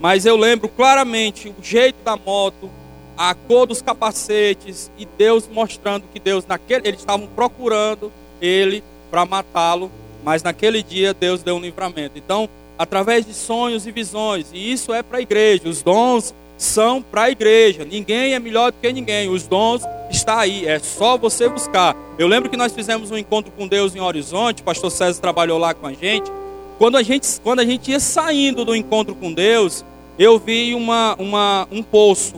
mas 0.00 0.26
eu 0.26 0.36
lembro 0.36 0.68
claramente 0.68 1.48
o 1.48 1.62
jeito 1.62 1.96
da 2.04 2.16
moto, 2.16 2.70
a 3.16 3.34
cor 3.34 3.66
dos 3.66 3.80
capacetes 3.80 4.90
e 4.98 5.06
Deus 5.06 5.48
mostrando 5.48 6.04
que 6.12 6.20
Deus 6.20 6.44
naquele 6.46 6.86
eles 6.88 7.00
estavam 7.00 7.26
procurando 7.28 8.12
ele 8.40 8.84
para 9.10 9.24
matá-lo, 9.24 9.90
mas 10.22 10.42
naquele 10.42 10.82
dia 10.82 11.14
Deus 11.14 11.42
deu 11.42 11.56
um 11.56 11.60
livramento. 11.60 12.18
Então, 12.18 12.48
através 12.78 13.24
de 13.24 13.32
sonhos 13.32 13.86
e 13.86 13.92
visões, 13.92 14.48
e 14.52 14.70
isso 14.72 14.92
é 14.92 15.02
para 15.02 15.18
a 15.18 15.22
igreja, 15.22 15.68
os 15.68 15.82
dons 15.82 16.34
são 16.56 17.02
para 17.02 17.22
a 17.22 17.30
igreja. 17.30 17.84
Ninguém 17.84 18.34
é 18.34 18.38
melhor 18.38 18.72
do 18.72 18.78
que 18.80 18.92
ninguém. 18.92 19.28
Os 19.28 19.46
dons 19.46 19.82
está 20.10 20.40
aí, 20.40 20.66
é 20.66 20.78
só 20.78 21.16
você 21.16 21.48
buscar. 21.48 21.96
Eu 22.18 22.26
lembro 22.26 22.48
que 22.48 22.56
nós 22.56 22.72
fizemos 22.72 23.10
um 23.10 23.16
encontro 23.16 23.52
com 23.52 23.66
Deus 23.66 23.94
em 23.94 24.00
Horizonte, 24.00 24.62
o 24.62 24.64
pastor 24.64 24.90
César 24.90 25.20
trabalhou 25.20 25.58
lá 25.58 25.74
com 25.74 25.86
a 25.86 25.92
gente. 25.92 26.30
Quando 26.78 26.96
a 26.96 27.02
gente, 27.02 27.26
quando 27.42 27.60
a 27.60 27.64
gente 27.64 27.90
ia 27.90 28.00
saindo 28.00 28.64
do 28.64 28.74
encontro 28.74 29.14
com 29.14 29.32
Deus, 29.32 29.84
eu 30.18 30.38
vi 30.38 30.74
uma, 30.74 31.14
uma, 31.18 31.68
um 31.70 31.82
poço, 31.82 32.34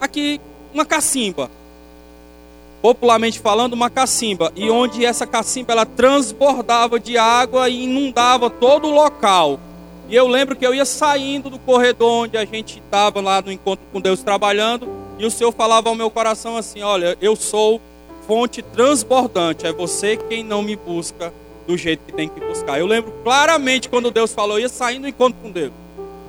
aqui, 0.00 0.40
uma 0.72 0.84
cacimba. 0.84 1.50
Popularmente 2.80 3.38
falando, 3.38 3.74
uma 3.74 3.88
cacimba. 3.88 4.52
E 4.56 4.68
onde 4.68 5.04
essa 5.04 5.26
cacimba 5.26 5.72
ela 5.72 5.86
transbordava 5.86 6.98
de 6.98 7.16
água 7.16 7.68
e 7.68 7.84
inundava 7.84 8.50
todo 8.50 8.88
o 8.88 8.90
local. 8.90 9.60
E 10.08 10.16
eu 10.16 10.26
lembro 10.26 10.56
que 10.56 10.66
eu 10.66 10.74
ia 10.74 10.84
saindo 10.84 11.48
do 11.48 11.58
corredor 11.58 12.24
onde 12.24 12.36
a 12.36 12.44
gente 12.44 12.78
estava 12.78 13.20
lá 13.20 13.40
no 13.40 13.50
encontro 13.50 13.84
com 13.92 14.00
Deus 14.00 14.22
trabalhando, 14.22 14.88
e 15.18 15.24
o 15.24 15.30
Senhor 15.30 15.52
falava 15.52 15.88
ao 15.88 15.94
meu 15.94 16.10
coração 16.10 16.56
assim: 16.56 16.82
Olha, 16.82 17.16
eu 17.20 17.36
sou 17.36 17.80
fonte 18.26 18.62
transbordante, 18.62 19.66
é 19.66 19.72
você 19.72 20.16
quem 20.16 20.44
não 20.44 20.62
me 20.62 20.76
busca 20.76 21.32
do 21.66 21.76
jeito 21.76 22.04
que 22.06 22.12
tem 22.12 22.28
que 22.28 22.40
buscar. 22.40 22.78
Eu 22.78 22.86
lembro 22.86 23.12
claramente 23.22 23.88
quando 23.88 24.10
Deus 24.10 24.32
falou, 24.32 24.58
eu 24.58 24.62
ia 24.62 24.68
saindo 24.68 25.02
do 25.02 25.08
encontro 25.08 25.40
com 25.40 25.50
Deus, 25.50 25.72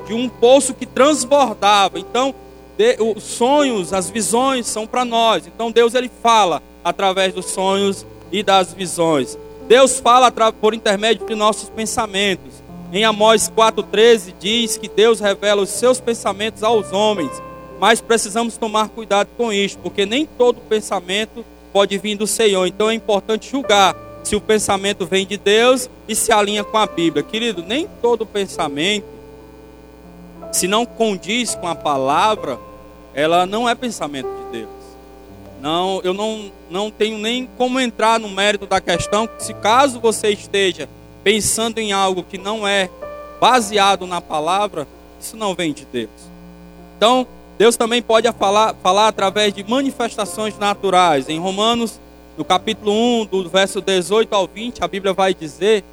de 0.08 0.14
um 0.14 0.30
poço 0.30 0.74
que 0.74 0.86
transbordava. 0.86 2.00
Então, 2.00 2.34
de, 2.78 2.98
os 3.00 3.24
sonhos, 3.24 3.94
as 3.94 4.10
visões 4.10 4.68
são 4.68 4.88
para 4.88 5.06
nós. 5.06 5.48
Então, 5.48 5.72
Deus 5.72 5.94
ele 5.94 6.10
fala 6.22 6.62
através 6.84 7.34
dos 7.34 7.46
sonhos 7.48 8.06
e 8.32 8.44
das 8.44 8.74
visões. 8.74 9.38
Deus 9.68 10.00
fala 10.00 10.32
por 10.32 10.74
intermédio 10.74 11.26
de 11.26 11.36
nossos 11.36 11.70
pensamentos. 11.70 12.63
Em 12.94 13.04
Amós 13.06 13.50
4,13 13.50 14.36
diz 14.40 14.78
que 14.78 14.88
Deus 14.88 15.20
revela 15.20 15.64
os 15.64 15.72
seus 15.72 16.00
pensamentos 16.00 16.62
aos 16.62 16.94
homens, 16.94 17.32
mas 17.80 18.00
precisamos 18.00 18.56
tomar 18.56 18.88
cuidado 18.90 19.30
com 19.36 19.52
isso, 19.52 19.80
porque 19.80 20.06
nem 20.06 20.28
todo 20.28 20.62
pensamento 20.62 21.44
pode 21.74 21.98
vir 21.98 22.16
do 22.16 22.28
Senhor. 22.28 22.68
Então 22.68 22.92
é 22.92 22.94
importante 22.94 23.50
julgar 23.50 23.96
se 24.24 24.36
o 24.36 24.42
pensamento 24.42 25.08
vem 25.08 25.26
de 25.26 25.38
Deus 25.38 25.90
e 26.08 26.14
se 26.14 26.32
alinha 26.32 26.64
com 26.64 26.78
a 26.78 26.86
Bíblia. 26.86 27.24
Querido, 27.24 27.64
nem 27.64 27.90
todo 28.00 28.28
pensamento, 28.28 29.08
se 30.52 30.68
não 30.68 30.86
condiz 30.86 31.56
com 31.56 31.68
a 31.68 31.74
palavra, 31.74 32.60
ela 33.16 33.48
não 33.48 33.68
é 33.68 33.74
pensamento 33.74 34.30
de 34.46 34.60
Deus. 34.60 34.70
Não, 35.60 36.00
eu 36.04 36.14
não, 36.14 36.52
não 36.70 36.92
tenho 36.92 37.18
nem 37.18 37.50
como 37.58 37.80
entrar 37.80 38.20
no 38.20 38.30
mérito 38.30 38.68
da 38.68 38.80
questão, 38.80 39.28
se 39.40 39.52
caso 39.56 40.00
você 40.00 40.30
esteja 40.30 40.88
pensando 41.24 41.80
em 41.80 41.94
algo 41.94 42.24
que 42.24 42.38
não 42.38 42.68
é 42.68 42.90
baseado 43.40 44.06
na 44.06 44.20
palavra, 44.20 44.88
isso 45.20 45.38
não 45.38 45.56
vem 45.56 45.74
de 45.74 45.86
Deus. 45.86 46.10
Então, 46.98 47.26
Deus 47.58 47.78
também 47.78 48.02
pode 48.02 48.32
falar, 48.34 48.76
falar 48.82 49.08
através 49.08 49.54
de 49.54 49.64
manifestações 49.64 50.58
naturais. 50.58 51.30
Em 51.30 51.40
Romanos, 51.40 52.00
no 52.38 52.44
capítulo 52.44 52.92
1, 52.92 53.26
do 53.26 53.50
verso 53.50 53.80
18 53.80 54.34
ao 54.34 54.48
20, 54.48 54.84
a 54.84 54.88
Bíblia 54.88 55.14
vai 55.14 55.34
dizer 55.34 55.84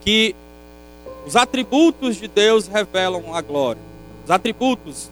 que 0.00 0.34
os 1.26 1.36
atributos 1.36 2.16
de 2.16 2.28
Deus 2.28 2.66
revelam 2.66 3.34
a 3.34 3.40
glória. 3.40 3.80
Os 4.24 4.30
atributos. 4.30 5.10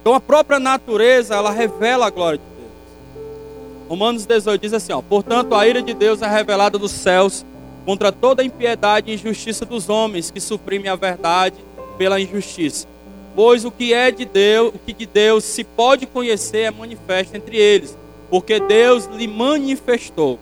Então 0.00 0.14
a 0.14 0.20
própria 0.20 0.58
natureza, 0.58 1.34
ela 1.34 1.50
revela 1.50 2.06
a 2.06 2.10
glória 2.10 2.38
de 2.38 2.44
Deus. 2.56 3.88
Romanos 3.88 4.26
18 4.26 4.60
diz 4.60 4.72
assim, 4.72 4.92
ó, 4.92 5.02
portanto 5.02 5.54
a 5.54 5.66
ira 5.66 5.82
de 5.82 5.94
Deus 5.94 6.22
é 6.22 6.28
revelada 6.28 6.78
dos 6.78 6.90
céus 6.90 7.44
contra 7.84 8.12
toda 8.12 8.44
impiedade 8.44 9.10
e 9.10 9.14
injustiça 9.14 9.64
dos 9.64 9.88
homens 9.88 10.30
que 10.30 10.40
suprimem 10.40 10.90
a 10.90 10.96
verdade 10.96 11.56
pela 11.96 12.20
injustiça. 12.20 12.86
Pois 13.34 13.64
o 13.64 13.70
que 13.70 13.92
é 13.92 14.10
de 14.10 14.24
Deus, 14.24 14.74
o 14.74 14.78
que 14.78 14.92
de 14.92 15.06
Deus 15.06 15.44
se 15.44 15.64
pode 15.64 16.06
conhecer 16.06 16.62
é 16.62 16.70
manifesto 16.70 17.36
entre 17.36 17.56
eles, 17.56 17.96
porque 18.30 18.60
Deus 18.60 19.06
lhe 19.06 19.26
manifestou. 19.26 20.38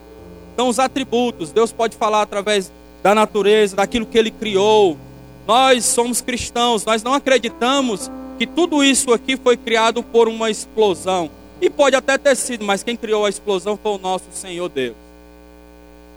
Então 0.53 0.67
os 0.67 0.79
atributos, 0.79 1.51
Deus 1.51 1.71
pode 1.71 1.95
falar 1.95 2.23
através 2.23 2.71
da 3.03 3.13
natureza, 3.13 3.75
daquilo 3.75 4.05
que 4.05 4.17
ele 4.17 4.31
criou. 4.31 4.97
Nós 5.47 5.85
somos 5.85 6.19
cristãos, 6.21 6.83
nós 6.83 7.03
não 7.03 7.13
acreditamos 7.13 8.11
que 8.37 8.45
tudo 8.45 8.83
isso 8.83 9.13
aqui 9.13 9.37
foi 9.37 9.55
criado 9.55 10.03
por 10.03 10.27
uma 10.27 10.49
explosão. 10.49 11.29
E 11.61 11.69
pode 11.69 11.95
até 11.95 12.17
ter 12.17 12.35
sido, 12.35 12.65
mas 12.65 12.83
quem 12.83 12.95
criou 12.95 13.25
a 13.25 13.29
explosão 13.29 13.79
foi 13.81 13.93
o 13.93 13.97
nosso 13.97 14.25
Senhor 14.31 14.69
Deus. 14.69 15.06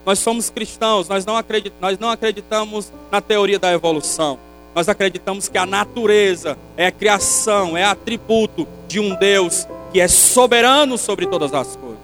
Nós 0.05 0.19
somos 0.19 0.51
cristãos, 0.51 1.09
nós 1.09 1.27
não, 1.27 1.35
nós 1.81 1.99
não 1.99 2.11
acreditamos 2.11 2.93
na 3.11 3.21
teoria 3.21 3.59
da 3.59 3.73
evolução. 3.73 4.39
Nós 4.75 4.89
acreditamos 4.89 5.49
que 5.49 5.59
a 5.59 5.67
natureza 5.67 6.57
é 6.77 6.87
a 6.87 6.93
criação, 6.93 7.77
é 7.77 7.85
atributo 7.85 8.67
de 8.87 9.01
um 9.01 9.15
Deus 9.15 9.67
que 9.93 10.01
é 10.01 10.09
soberano 10.09 10.97
sobre 10.97 11.27
todas 11.27 11.53
as 11.53 11.77
coisas. 11.77 11.99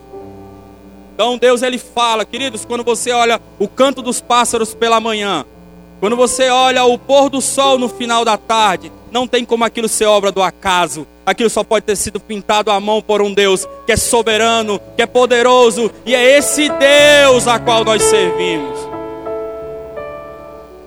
Então 1.15 1.38
Deus 1.38 1.62
ele 1.62 1.79
fala, 1.79 2.25
queridos, 2.25 2.65
quando 2.65 2.85
você 2.85 3.12
olha 3.12 3.41
o 3.59 3.67
canto 3.67 4.03
dos 4.03 4.21
pássaros 4.21 4.75
pela 4.75 5.00
manhã, 5.00 5.47
quando 5.99 6.15
você 6.15 6.50
olha 6.50 6.85
o 6.85 6.99
pôr 6.99 7.31
do 7.31 7.41
sol 7.41 7.79
no 7.79 7.88
final 7.88 8.25
da 8.25 8.37
tarde, 8.37 8.93
não 9.17 9.27
tem 9.27 9.47
como 9.47 9.65
aquilo 9.65 9.89
ser 9.89 10.05
obra 10.05 10.31
do 10.31 10.43
acaso. 10.43 11.07
Aquilo 11.25 11.49
só 11.49 11.65
pode 11.65 11.87
ter 11.87 11.97
sido 11.97 12.21
pintado 12.21 12.71
à 12.71 12.79
mão 12.79 13.01
por 13.01 13.23
um 13.23 13.33
Deus 13.33 13.67
que 13.87 13.93
é 13.93 13.97
soberano, 13.97 14.79
que 14.95 15.01
é 15.01 15.07
poderoso, 15.07 15.91
e 16.05 16.15
é 16.15 16.37
esse 16.37 16.69
Deus 16.69 17.49
a 17.49 17.59
qual 17.59 17.83
nós 17.83 18.03
servimos. 18.03 18.79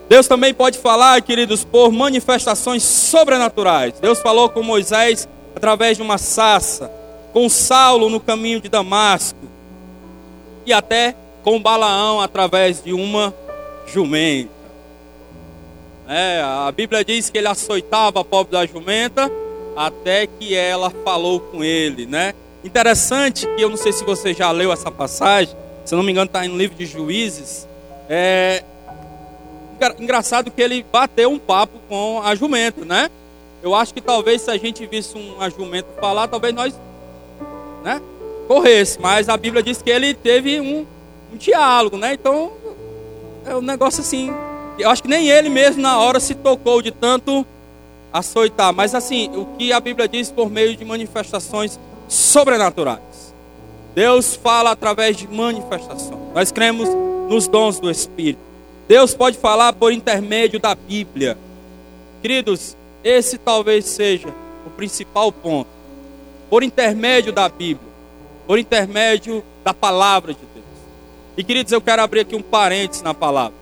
Deus 0.07 0.27
também 0.27 0.53
pode 0.53 0.77
falar, 0.77 1.19
queridos, 1.23 1.63
por 1.63 1.91
manifestações 1.91 2.83
sobrenaturais. 2.83 3.95
Deus 3.99 4.19
falou 4.19 4.47
com 4.47 4.61
Moisés 4.61 5.27
através 5.55 5.97
de 5.97 6.03
uma 6.03 6.19
sassa, 6.19 6.91
com 7.33 7.49
Saulo 7.49 8.11
no 8.11 8.19
caminho 8.19 8.61
de 8.61 8.69
Damasco, 8.69 9.39
e 10.67 10.71
até 10.71 11.15
com 11.43 11.59
Balaão 11.59 12.21
através 12.21 12.83
de 12.83 12.93
uma 12.93 13.33
jumenta. 13.87 14.58
É, 16.11 16.41
a 16.41 16.71
Bíblia 16.71 17.05
diz 17.05 17.29
que 17.29 17.37
ele 17.37 17.47
açoitava 17.47 18.21
a 18.21 18.23
pobre 18.23 18.53
da 18.53 18.65
jumenta 18.65 19.31
até 19.75 20.25
que 20.25 20.55
ela 20.55 20.89
falou 20.89 21.39
com 21.39 21.63
ele, 21.63 22.07
né? 22.07 22.33
Interessante 22.63 23.45
que 23.55 23.61
eu 23.61 23.69
não 23.69 23.77
sei 23.77 23.93
se 23.93 24.03
você 24.03 24.33
já 24.33 24.49
leu 24.49 24.73
essa 24.73 24.89
passagem, 24.89 25.55
se 25.85 25.93
não 25.93 26.01
me 26.01 26.11
engano 26.11 26.25
está 26.25 26.43
no 26.45 26.57
livro 26.57 26.75
de 26.75 26.87
Juízes. 26.87 27.67
É 28.09 28.63
engraçado 29.99 30.49
que 30.49 30.59
ele 30.59 30.83
bateu 30.91 31.29
um 31.29 31.37
papo 31.37 31.79
com 31.87 32.19
a 32.23 32.33
jumenta, 32.33 32.83
né? 32.83 33.11
Eu 33.61 33.75
acho 33.75 33.93
que 33.93 34.01
talvez 34.01 34.41
se 34.41 34.49
a 34.49 34.57
gente 34.57 34.83
visse 34.87 35.15
uma 35.15 35.47
jumenta 35.47 35.89
falar, 36.01 36.27
talvez 36.27 36.55
nós, 36.55 36.73
né, 37.83 38.01
corresse. 38.47 38.99
Mas 38.99 39.29
a 39.29 39.37
Bíblia 39.37 39.61
diz 39.61 39.79
que 39.79 39.91
ele 39.91 40.15
teve 40.15 40.59
um, 40.59 40.87
um 41.31 41.37
diálogo, 41.37 41.97
né? 41.97 42.15
Então 42.15 42.51
é 43.45 43.55
um 43.55 43.61
negócio 43.61 44.01
assim. 44.01 44.33
Eu 44.79 44.89
acho 44.89 45.03
que 45.03 45.09
nem 45.09 45.29
ele 45.29 45.49
mesmo 45.49 45.81
na 45.81 45.99
hora 45.99 46.19
se 46.19 46.33
tocou 46.33 46.81
de 46.81 46.91
tanto 46.91 47.45
açoitar. 48.13 48.73
Mas 48.73 48.95
assim, 48.95 49.29
o 49.35 49.45
que 49.57 49.73
a 49.73 49.79
Bíblia 49.79 50.07
diz 50.07 50.31
por 50.31 50.49
meio 50.49 50.75
de 50.75 50.85
manifestações 50.85 51.79
sobrenaturais. 52.07 53.33
Deus 53.93 54.35
fala 54.35 54.71
através 54.71 55.17
de 55.17 55.27
manifestações. 55.27 56.19
Nós 56.33 56.51
cremos 56.51 56.87
nos 57.29 57.47
dons 57.47 57.79
do 57.79 57.91
Espírito. 57.91 58.39
Deus 58.87 59.13
pode 59.13 59.37
falar 59.37 59.73
por 59.73 59.91
intermédio 59.91 60.59
da 60.59 60.73
Bíblia. 60.73 61.37
Queridos, 62.21 62.75
esse 63.03 63.37
talvez 63.37 63.85
seja 63.85 64.29
o 64.65 64.69
principal 64.69 65.31
ponto. 65.31 65.69
Por 66.49 66.63
intermédio 66.63 67.31
da 67.31 67.47
Bíblia, 67.47 67.91
por 68.47 68.57
intermédio 68.57 69.43
da 69.63 69.73
palavra 69.73 70.33
de 70.33 70.39
Deus. 70.39 70.65
E 71.37 71.43
queridos, 71.43 71.71
eu 71.71 71.79
quero 71.79 72.01
abrir 72.01 72.21
aqui 72.21 72.35
um 72.35 72.41
parênteses 72.41 73.03
na 73.03 73.13
palavra. 73.13 73.58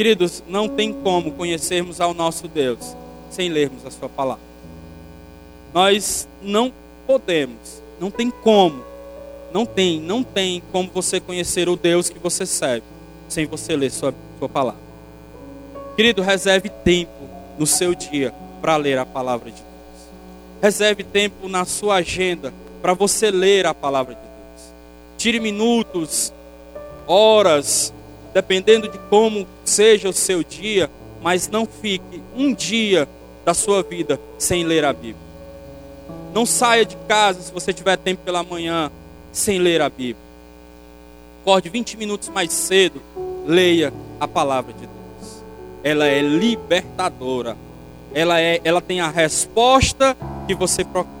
Queridos, 0.00 0.42
não 0.48 0.66
tem 0.66 0.94
como 0.94 1.30
conhecermos 1.32 2.00
ao 2.00 2.14
nosso 2.14 2.48
Deus 2.48 2.96
sem 3.28 3.50
lermos 3.50 3.84
a 3.84 3.90
sua 3.90 4.08
palavra. 4.08 4.42
Nós 5.74 6.26
não 6.40 6.72
podemos, 7.06 7.82
não 8.00 8.10
tem 8.10 8.30
como, 8.30 8.82
não 9.52 9.66
tem, 9.66 10.00
não 10.00 10.22
tem 10.22 10.62
como 10.72 10.90
você 10.90 11.20
conhecer 11.20 11.68
o 11.68 11.76
Deus 11.76 12.08
que 12.08 12.18
você 12.18 12.46
serve 12.46 12.86
sem 13.28 13.44
você 13.44 13.76
ler 13.76 13.90
sua, 13.90 14.14
sua 14.38 14.48
palavra. 14.48 14.80
Querido, 15.96 16.22
reserve 16.22 16.70
tempo 16.70 17.28
no 17.58 17.66
seu 17.66 17.94
dia 17.94 18.32
para 18.62 18.78
ler 18.78 18.96
a 18.96 19.04
palavra 19.04 19.50
de 19.50 19.56
Deus. 19.56 20.08
Reserve 20.62 21.04
tempo 21.04 21.46
na 21.46 21.66
sua 21.66 21.96
agenda 21.96 22.54
para 22.80 22.94
você 22.94 23.30
ler 23.30 23.66
a 23.66 23.74
palavra 23.74 24.14
de 24.14 24.20
Deus. 24.22 24.72
Tire 25.18 25.38
minutos, 25.38 26.32
horas, 27.06 27.92
dependendo 28.32 28.88
de 28.88 28.98
como 29.10 29.46
seja 29.64 30.08
o 30.08 30.12
seu 30.12 30.42
dia, 30.42 30.90
mas 31.22 31.48
não 31.48 31.66
fique 31.66 32.22
um 32.36 32.54
dia 32.54 33.08
da 33.44 33.54
sua 33.54 33.82
vida 33.82 34.20
sem 34.38 34.64
ler 34.64 34.84
a 34.84 34.92
Bíblia. 34.92 35.30
Não 36.32 36.46
saia 36.46 36.84
de 36.84 36.96
casa 37.08 37.42
se 37.42 37.52
você 37.52 37.72
tiver 37.72 37.96
tempo 37.96 38.22
pela 38.24 38.42
manhã 38.42 38.90
sem 39.32 39.58
ler 39.58 39.82
a 39.82 39.88
Bíblia. 39.88 40.30
Acorde 41.42 41.68
20 41.68 41.96
minutos 41.96 42.28
mais 42.28 42.52
cedo, 42.52 43.00
leia 43.46 43.92
a 44.20 44.28
palavra 44.28 44.72
de 44.72 44.80
Deus. 44.80 45.44
Ela 45.82 46.06
é 46.06 46.20
libertadora. 46.20 47.56
Ela, 48.12 48.40
é, 48.40 48.60
ela 48.64 48.80
tem 48.80 49.00
a 49.00 49.08
resposta 49.08 50.16
que 50.46 50.54
você 50.54 50.84
procura. 50.84 51.20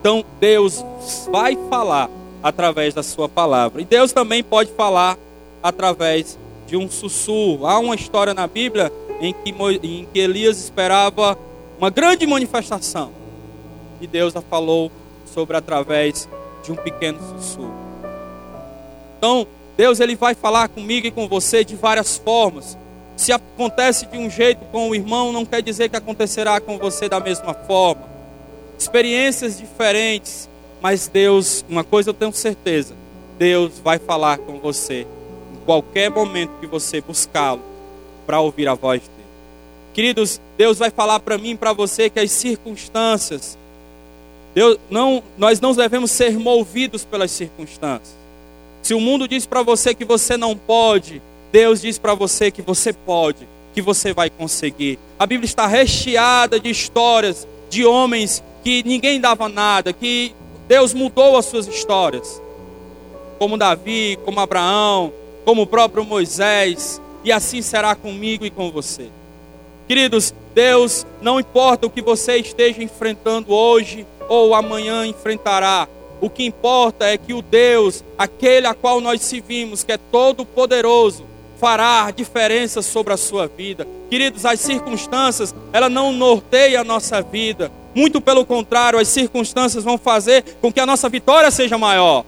Então 0.00 0.24
Deus 0.40 0.84
vai 1.30 1.56
falar 1.68 2.08
através 2.42 2.94
da 2.94 3.02
sua 3.02 3.28
palavra. 3.28 3.82
E 3.82 3.84
Deus 3.84 4.12
também 4.12 4.42
pode 4.42 4.72
falar 4.72 5.18
através 5.62 6.38
de 6.66 6.76
um 6.76 6.88
sussurro. 6.88 7.66
Há 7.66 7.78
uma 7.78 7.94
história 7.94 8.34
na 8.34 8.46
Bíblia 8.46 8.92
em 9.20 9.32
que, 9.32 9.50
em 9.82 10.06
que 10.12 10.18
Elias 10.18 10.58
esperava 10.58 11.36
uma 11.78 11.90
grande 11.90 12.26
manifestação 12.26 13.12
e 14.00 14.06
Deus 14.06 14.36
a 14.36 14.40
falou 14.40 14.90
sobre 15.32 15.56
através 15.56 16.28
de 16.62 16.72
um 16.72 16.76
pequeno 16.76 17.18
sussurro. 17.18 17.74
Então, 19.16 19.46
Deus 19.76 20.00
ele 20.00 20.14
vai 20.14 20.34
falar 20.34 20.68
comigo 20.68 21.06
e 21.06 21.10
com 21.10 21.26
você 21.26 21.64
de 21.64 21.74
várias 21.74 22.16
formas. 22.16 22.76
Se 23.16 23.32
acontece 23.32 24.06
de 24.06 24.16
um 24.16 24.30
jeito 24.30 24.64
com 24.66 24.90
o 24.90 24.94
irmão, 24.94 25.32
não 25.32 25.44
quer 25.44 25.62
dizer 25.62 25.88
que 25.88 25.96
acontecerá 25.96 26.60
com 26.60 26.78
você 26.78 27.08
da 27.08 27.18
mesma 27.18 27.54
forma. 27.54 28.08
Experiências 28.78 29.58
diferentes, 29.58 30.48
mas 30.80 31.08
Deus, 31.08 31.64
uma 31.68 31.82
coisa 31.82 32.10
eu 32.10 32.14
tenho 32.14 32.32
certeza, 32.32 32.94
Deus 33.36 33.80
vai 33.80 33.98
falar 33.98 34.38
com 34.38 34.58
você 34.60 35.06
qualquer 35.68 36.10
momento 36.10 36.52
que 36.62 36.66
você 36.66 36.98
buscá-lo 36.98 37.60
para 38.26 38.40
ouvir 38.40 38.66
a 38.68 38.74
voz 38.74 39.02
dele. 39.02 39.12
Queridos, 39.92 40.40
Deus 40.56 40.78
vai 40.78 40.88
falar 40.88 41.20
para 41.20 41.36
mim 41.36 41.50
e 41.50 41.56
para 41.58 41.74
você 41.74 42.08
que 42.08 42.18
as 42.18 42.30
circunstâncias 42.30 43.58
Deus, 44.54 44.78
não, 44.88 45.22
nós 45.36 45.60
não 45.60 45.74
devemos 45.74 46.10
ser 46.10 46.38
movidos 46.38 47.04
pelas 47.04 47.30
circunstâncias. 47.30 48.16
Se 48.82 48.94
o 48.94 49.00
mundo 49.00 49.28
diz 49.28 49.44
para 49.44 49.62
você 49.62 49.94
que 49.94 50.06
você 50.06 50.38
não 50.38 50.56
pode, 50.56 51.20
Deus 51.52 51.82
diz 51.82 51.98
para 51.98 52.14
você 52.14 52.50
que 52.50 52.62
você 52.62 52.90
pode, 52.90 53.46
que 53.74 53.82
você 53.82 54.14
vai 54.14 54.30
conseguir. 54.30 54.98
A 55.18 55.26
Bíblia 55.26 55.44
está 55.44 55.66
recheada 55.66 56.58
de 56.58 56.70
histórias 56.70 57.46
de 57.68 57.84
homens 57.84 58.42
que 58.64 58.82
ninguém 58.84 59.20
dava 59.20 59.50
nada, 59.50 59.92
que 59.92 60.34
Deus 60.66 60.94
mudou 60.94 61.36
as 61.36 61.44
suas 61.44 61.68
histórias. 61.68 62.40
Como 63.38 63.58
Davi, 63.58 64.18
como 64.24 64.40
Abraão, 64.40 65.12
como 65.48 65.62
o 65.62 65.66
próprio 65.66 66.04
Moisés, 66.04 67.00
e 67.24 67.32
assim 67.32 67.62
será 67.62 67.94
comigo 67.94 68.44
e 68.44 68.50
com 68.50 68.70
você. 68.70 69.06
Queridos, 69.86 70.34
Deus, 70.54 71.06
não 71.22 71.40
importa 71.40 71.86
o 71.86 71.90
que 71.90 72.02
você 72.02 72.36
esteja 72.36 72.82
enfrentando 72.82 73.54
hoje, 73.54 74.06
ou 74.28 74.54
amanhã 74.54 75.06
enfrentará. 75.06 75.88
O 76.20 76.28
que 76.28 76.44
importa 76.44 77.06
é 77.06 77.16
que 77.16 77.32
o 77.32 77.40
Deus, 77.40 78.04
aquele 78.18 78.66
a 78.66 78.74
qual 78.74 79.00
nós 79.00 79.22
servimos, 79.22 79.82
que 79.82 79.92
é 79.92 79.96
todo 79.96 80.44
poderoso, 80.44 81.24
fará 81.58 82.10
diferença 82.14 82.82
sobre 82.82 83.14
a 83.14 83.16
sua 83.16 83.46
vida. 83.46 83.88
Queridos, 84.10 84.44
as 84.44 84.60
circunstâncias, 84.60 85.54
ela 85.72 85.88
não 85.88 86.12
norteia 86.12 86.82
a 86.82 86.84
nossa 86.84 87.22
vida. 87.22 87.72
Muito 87.94 88.20
pelo 88.20 88.44
contrário, 88.44 88.98
as 88.98 89.08
circunstâncias 89.08 89.82
vão 89.82 89.96
fazer 89.96 90.44
com 90.60 90.70
que 90.70 90.78
a 90.78 90.84
nossa 90.84 91.08
vitória 91.08 91.50
seja 91.50 91.78
maior. 91.78 92.26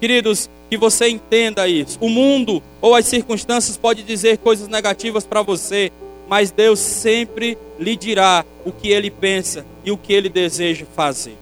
Queridos, 0.00 0.48
que 0.70 0.78
você 0.78 1.08
entenda 1.08 1.68
isso. 1.68 1.98
O 2.00 2.08
mundo 2.08 2.62
ou 2.80 2.94
as 2.94 3.06
circunstâncias 3.06 3.76
pode 3.76 4.02
dizer 4.02 4.38
coisas 4.38 4.66
negativas 4.66 5.26
para 5.26 5.42
você, 5.42 5.92
mas 6.26 6.50
Deus 6.50 6.78
sempre 6.78 7.58
lhe 7.78 7.94
dirá 7.96 8.44
o 8.64 8.72
que 8.72 8.88
ele 8.88 9.10
pensa 9.10 9.66
e 9.84 9.90
o 9.90 9.98
que 9.98 10.12
ele 10.12 10.28
deseja 10.28 10.86
fazer. 10.96 11.36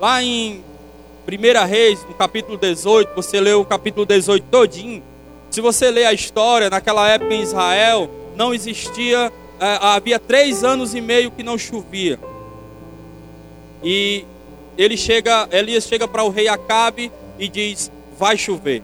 Lá 0.00 0.22
em 0.22 0.64
1 1.28 1.66
Reis, 1.68 2.02
no 2.08 2.14
capítulo 2.14 2.56
18, 2.56 3.14
você 3.14 3.40
leu 3.40 3.60
o 3.60 3.64
capítulo 3.64 4.04
18 4.04 4.46
todinho. 4.50 5.02
Se 5.50 5.60
você 5.60 5.90
ler 5.90 6.06
a 6.06 6.12
história, 6.12 6.70
naquela 6.70 7.08
época 7.08 7.34
em 7.34 7.42
Israel, 7.42 8.10
não 8.34 8.52
existia, 8.52 9.32
é, 9.60 9.78
havia 9.80 10.18
três 10.18 10.64
anos 10.64 10.94
e 10.94 11.00
meio 11.00 11.30
que 11.30 11.42
não 11.42 11.58
chovia. 11.58 12.18
E 13.84 14.24
ele 14.78 14.96
chega, 14.96 15.48
Elias 15.52 15.84
chega 15.84 16.08
para 16.08 16.24
o 16.24 16.30
rei 16.30 16.48
Acabe 16.48 17.12
e 17.40 17.48
diz: 17.48 17.90
vai 18.18 18.36
chover. 18.36 18.82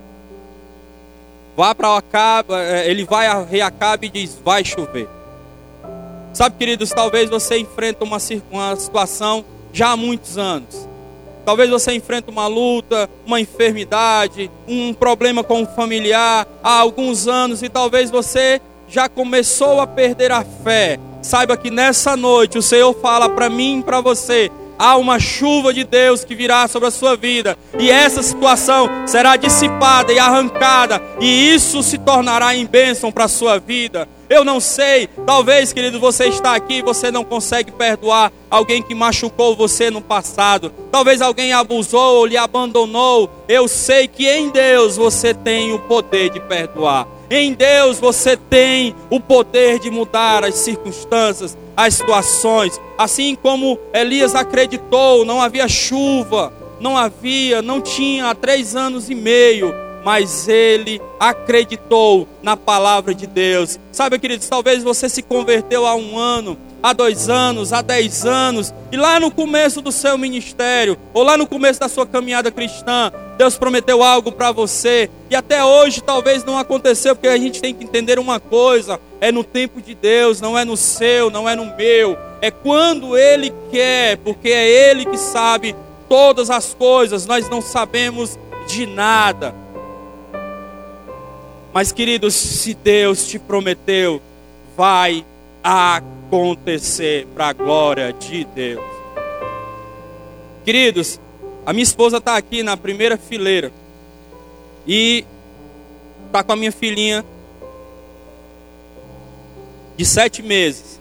Vá 1.57 1.75
para 1.75 1.97
Acabe, 1.97 2.55
é, 2.55 2.91
ele 2.91 3.05
vai 3.05 3.27
a 3.27 3.43
rei 3.43 3.61
Acabe 3.61 4.09
e 4.09 4.11
diz: 4.11 4.37
vai 4.43 4.65
chover. 4.65 5.09
Sabe, 6.33 6.57
queridos, 6.59 6.91
talvez 6.91 7.31
você 7.31 7.59
enfrenta 7.59 8.05
uma, 8.05 8.19
uma 8.51 8.77
situação 8.77 9.45
já 9.73 9.91
há 9.91 9.97
muitos 9.97 10.37
anos. 10.37 10.87
Talvez 11.45 11.71
você 11.71 11.93
enfrente 11.93 12.29
uma 12.29 12.47
luta, 12.49 13.09
uma 13.25 13.41
enfermidade, 13.41 14.51
um 14.67 14.93
problema 14.93 15.45
com 15.45 15.63
um 15.63 15.67
familiar 15.67 16.47
há 16.63 16.81
alguns 16.81 17.29
anos 17.29 17.63
e 17.63 17.69
talvez 17.69 18.11
você 18.11 18.61
já 18.89 19.09
começou 19.09 19.81
a 19.81 19.87
perder 19.87 20.33
a 20.33 20.45
fé. 20.45 20.99
Saiba 21.23 21.57
que 21.57 21.71
nessa 21.71 22.17
noite 22.17 22.59
o 22.59 22.63
Senhor 22.63 22.93
fala 22.95 23.29
para 23.29 23.49
mim 23.49 23.79
e 23.79 23.83
para 23.83 24.01
você 24.01 24.51
há 24.79 24.97
uma 24.97 25.19
chuva 25.19 25.73
de 25.73 25.85
Deus 25.85 26.25
que 26.25 26.35
virá 26.35 26.69
sobre 26.69 26.89
a 26.89 26.91
sua 26.91 27.17
vida, 27.17 27.57
e 27.79 27.91
essa 27.91 28.23
situação 28.23 28.89
será 29.07 29.37
dissipada 29.37 30.13
e 30.13 30.19
arrancada, 30.19 31.03
e 31.21 31.55
isso 31.55 31.83
se 31.83 31.99
tornará 31.99 32.55
em 32.55 32.67
bênção 32.67 33.13
para 33.13 33.25
a 33.25 33.29
sua 33.29 33.59
vida. 33.59 34.09
Eu 34.29 34.45
não 34.45 34.59
sei, 34.59 35.09
talvez, 35.25 35.73
querido, 35.73 36.01
você 36.01 36.27
está 36.27 36.57
aqui 36.57 36.79
e 36.79 36.83
você 36.83 37.13
não 37.13 37.23
consegue 37.23 37.71
perdoar 37.71 38.33
alguém 38.51 38.83
que 38.83 38.95
machucou 38.95 39.55
você 39.55 39.89
no 39.89 40.01
passado. 40.01 40.73
Talvez 40.91 41.23
alguém 41.23 41.53
abusou 41.53 42.17
ou 42.17 42.27
lhe 42.27 42.37
abandonou. 42.37 43.31
Eu 43.49 43.69
sei 43.69 44.09
que 44.09 44.29
em 44.29 44.51
Deus 44.51 44.97
você 44.97 45.33
tem 45.33 45.73
o 45.73 45.79
poder 45.79 46.31
de 46.31 46.41
perdoar. 46.41 47.07
Em 47.31 47.53
Deus 47.53 47.99
você 47.99 48.37
tem 48.37 48.95
o 49.11 49.19
poder 49.19 49.79
de 49.79 49.91
mudar 49.91 50.45
as 50.45 50.55
circunstâncias, 50.57 51.57
as 51.77 51.95
situações. 51.95 52.81
Assim 52.97 53.35
como 53.35 53.79
Elias 53.93 54.35
acreditou, 54.35 55.25
não 55.25 55.41
havia 55.41 55.69
chuva. 55.69 56.53
não 56.79 56.97
havia, 56.97 57.63
não 57.63 57.81
tinha 57.81 58.27
há 58.27 58.35
três 58.35 58.77
anos 58.77 59.09
e 59.09 59.15
meio, 59.15 59.75
mas 60.07 60.47
ele 60.47 61.03
acreditou 61.19 62.29
na 62.41 62.57
palavra 62.57 63.13
de 63.13 63.27
Deus. 63.27 63.77
Sabe, 63.91 64.21
queridos, 64.21 64.49
talvez 64.49 64.85
você 64.85 65.09
se 65.09 65.21
converteu 65.21 65.85
há 65.85 65.97
um 65.97 66.17
ano, 66.17 66.57
há 66.81 66.93
dois 66.93 67.29
anos, 67.29 67.73
há 67.73 67.83
dez 67.83 68.25
anos, 68.25 68.73
e 68.93 68.97
lá 68.97 69.19
no 69.19 69.33
começo 69.33 69.81
do 69.81 69.91
seu 69.91 70.17
ministério, 70.17 70.97
ou 71.13 71.25
lá 71.25 71.37
no 71.37 71.45
começo 71.45 71.81
da 71.81 71.89
sua 71.89 72.07
caminhada 72.07 72.53
cristã, 72.53 73.11
Deus 73.37 73.59
prometeu 73.59 74.01
algo 74.01 74.31
para 74.31 74.53
você, 74.53 75.11
e 75.29 75.35
até 75.35 75.65
hoje 75.65 76.01
talvez 76.01 76.45
não 76.45 76.57
aconteceu, 76.57 77.17
porque 77.17 77.27
a 77.27 77.37
gente 77.37 77.61
tem 77.61 77.75
que 77.75 77.83
entender 77.83 78.17
uma 78.17 78.39
coisa: 78.39 79.01
é 79.21 79.33
no 79.33 79.43
tempo 79.43 79.83
de 79.83 79.97
Deus, 79.97 80.41
não 80.41 80.57
é 80.57 80.65
no 80.65 80.77
seu, 80.77 81.31
não 81.31 81.49
é 81.49 81.57
no 81.57 81.75
meu, 81.75 82.17
é 82.41 82.53
quando 82.53 83.19
Ele 83.19 83.53
quer, 83.73 84.19
porque 84.19 84.51
é 84.51 84.69
Ele 84.69 85.05
que 85.05 85.19
sabe 85.19 85.75
todas 86.09 86.49
as 86.49 86.73
coisas, 86.73 87.27
nós 87.27 87.51
não 87.51 87.61
sabemos 87.61 88.39
de 88.69 88.87
nada. 88.87 89.66
Mas, 91.77 91.93
queridos, 91.93 92.33
se 92.33 92.73
Deus 92.73 93.29
te 93.29 93.39
prometeu, 93.39 94.23
vai 94.75 95.23
acontecer 95.63 97.27
para 97.35 97.49
a 97.49 97.53
glória 97.53 98.15
de 98.15 98.47
Deus. 98.47 98.83
Queridos, 100.65 101.21
a 101.67 101.75
minha 101.75 101.83
esposa 101.83 102.17
está 102.17 102.35
aqui 102.35 102.63
na 102.63 102.79
primeira 102.79 103.19
fileira 103.19 103.71
e 104.87 105.27
está 106.25 106.43
com 106.43 106.53
a 106.53 106.57
minha 106.57 106.73
filhinha 106.73 107.23
de 109.99 110.07
sete 110.07 110.43
meses. 110.43 110.99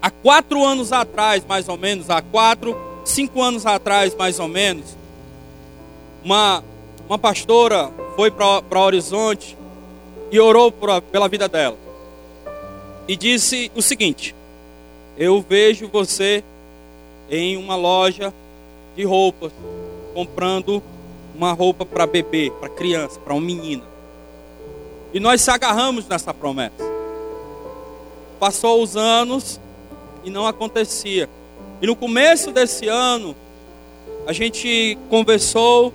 Há 0.00 0.12
quatro 0.12 0.64
anos 0.64 0.92
atrás, 0.92 1.44
mais 1.44 1.68
ou 1.68 1.76
menos, 1.76 2.08
há 2.08 2.22
quatro, 2.22 2.76
cinco 3.04 3.42
anos 3.42 3.66
atrás, 3.66 4.14
mais 4.14 4.38
ou 4.38 4.46
menos, 4.46 4.96
uma, 6.22 6.62
uma 7.08 7.18
pastora 7.18 7.90
foi 8.16 8.30
para 8.30 8.80
Horizonte 8.80 9.56
e 10.30 10.40
orou 10.40 10.72
por, 10.72 11.00
pela 11.02 11.28
vida 11.28 11.48
dela. 11.48 11.76
E 13.06 13.16
disse 13.16 13.70
o 13.74 13.82
seguinte: 13.82 14.34
Eu 15.16 15.44
vejo 15.46 15.88
você 15.88 16.42
em 17.30 17.56
uma 17.56 17.76
loja 17.76 18.32
de 18.96 19.04
roupas, 19.04 19.52
comprando 20.14 20.82
uma 21.34 21.52
roupa 21.52 21.84
para 21.84 22.06
bebê, 22.06 22.52
para 22.60 22.68
criança, 22.68 23.18
para 23.20 23.34
uma 23.34 23.40
menina. 23.40 23.82
E 25.12 25.20
nós 25.20 25.40
se 25.42 25.50
agarramos 25.50 26.08
nessa 26.08 26.32
promessa. 26.32 26.84
Passou 28.38 28.82
os 28.82 28.96
anos 28.96 29.60
e 30.24 30.30
não 30.30 30.46
acontecia. 30.46 31.28
E 31.82 31.86
no 31.86 31.94
começo 31.94 32.50
desse 32.50 32.88
ano, 32.88 33.36
a 34.26 34.32
gente 34.32 34.98
conversou 35.10 35.92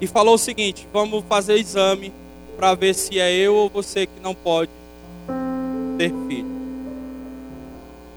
e 0.00 0.06
falou 0.06 0.34
o 0.34 0.38
seguinte: 0.38 0.86
vamos 0.92 1.24
fazer 1.28 1.56
exame 1.56 2.12
para 2.56 2.74
ver 2.74 2.94
se 2.94 3.18
é 3.18 3.32
eu 3.32 3.54
ou 3.54 3.68
você 3.68 4.06
que 4.06 4.20
não 4.20 4.34
pode 4.34 4.70
ter 5.98 6.12
filho. 6.28 6.56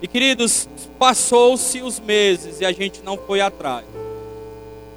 E 0.02 0.08
queridos, 0.08 0.68
passou-se 0.98 1.82
os 1.82 2.00
meses 2.00 2.62
e 2.62 2.66
a 2.66 2.72
gente 2.72 3.02
não 3.04 3.18
foi 3.18 3.42
atrás. 3.42 3.86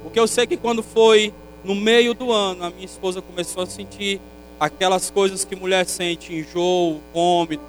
Porque 0.01 0.19
eu 0.19 0.27
sei 0.27 0.47
que 0.47 0.55
quando 0.55 0.81
foi 0.81 1.33
no 1.63 1.75
meio 1.75 2.13
do 2.13 2.31
ano, 2.31 2.63
a 2.63 2.69
minha 2.69 2.85
esposa 2.85 3.21
começou 3.21 3.63
a 3.63 3.65
sentir 3.65 4.21
aquelas 4.59 5.09
coisas 5.09 5.43
que 5.43 5.55
mulher 5.55 5.85
sente, 5.85 6.33
enjoo, 6.33 7.01
vômito. 7.13 7.63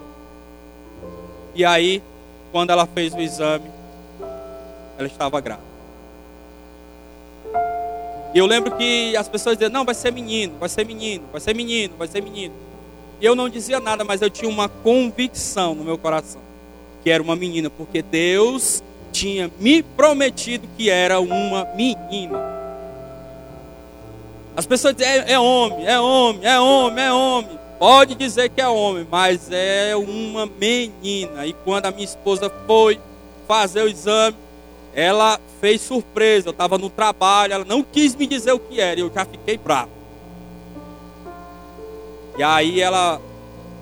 E 1.54 1.64
aí, 1.64 2.02
quando 2.52 2.70
ela 2.70 2.86
fez 2.86 3.12
o 3.14 3.20
exame, 3.20 3.68
ela 4.96 5.06
estava 5.06 5.40
grávida. 5.40 5.73
Eu 8.34 8.46
lembro 8.46 8.76
que 8.76 9.16
as 9.16 9.28
pessoas 9.28 9.56
diziam: 9.56 9.72
não, 9.72 9.84
vai 9.84 9.94
ser 9.94 10.10
menino, 10.10 10.54
vai 10.58 10.68
ser 10.68 10.84
menino, 10.84 11.24
vai 11.30 11.40
ser 11.40 11.54
menino, 11.54 11.94
vai 11.96 12.08
ser 12.08 12.22
menino. 12.22 12.54
E 13.20 13.24
eu 13.24 13.36
não 13.36 13.48
dizia 13.48 13.78
nada, 13.78 14.02
mas 14.04 14.20
eu 14.20 14.28
tinha 14.28 14.48
uma 14.50 14.68
convicção 14.68 15.74
no 15.74 15.84
meu 15.84 15.96
coração 15.96 16.42
que 17.04 17.10
era 17.10 17.22
uma 17.22 17.36
menina, 17.36 17.68
porque 17.68 18.00
Deus 18.00 18.82
tinha 19.12 19.50
me 19.60 19.82
prometido 19.82 20.66
que 20.76 20.88
era 20.88 21.20
uma 21.20 21.66
menina. 21.76 22.40
As 24.56 24.66
pessoas 24.66 24.96
dizem: 24.96 25.12
é, 25.12 25.32
é 25.32 25.38
homem, 25.38 25.86
é 25.86 26.00
homem, 26.00 26.40
é 26.42 26.58
homem, 26.58 27.04
é 27.04 27.12
homem. 27.12 27.58
Pode 27.78 28.14
dizer 28.14 28.48
que 28.48 28.60
é 28.60 28.66
homem, 28.66 29.06
mas 29.10 29.50
é 29.52 29.94
uma 29.94 30.46
menina. 30.46 31.46
E 31.46 31.52
quando 31.52 31.86
a 31.86 31.90
minha 31.90 32.04
esposa 32.04 32.50
foi 32.66 32.98
fazer 33.46 33.82
o 33.82 33.88
exame, 33.88 34.36
ela 34.94 35.40
fez 35.60 35.80
surpresa. 35.80 36.48
Eu 36.48 36.52
estava 36.52 36.78
no 36.78 36.88
trabalho, 36.88 37.52
ela 37.52 37.64
não 37.64 37.82
quis 37.82 38.14
me 38.14 38.26
dizer 38.26 38.52
o 38.52 38.58
que 38.58 38.80
era, 38.80 39.00
eu 39.00 39.10
já 39.12 39.24
fiquei 39.24 39.58
bravo. 39.58 39.90
E 42.36 42.42
aí 42.42 42.80
ela 42.80 43.20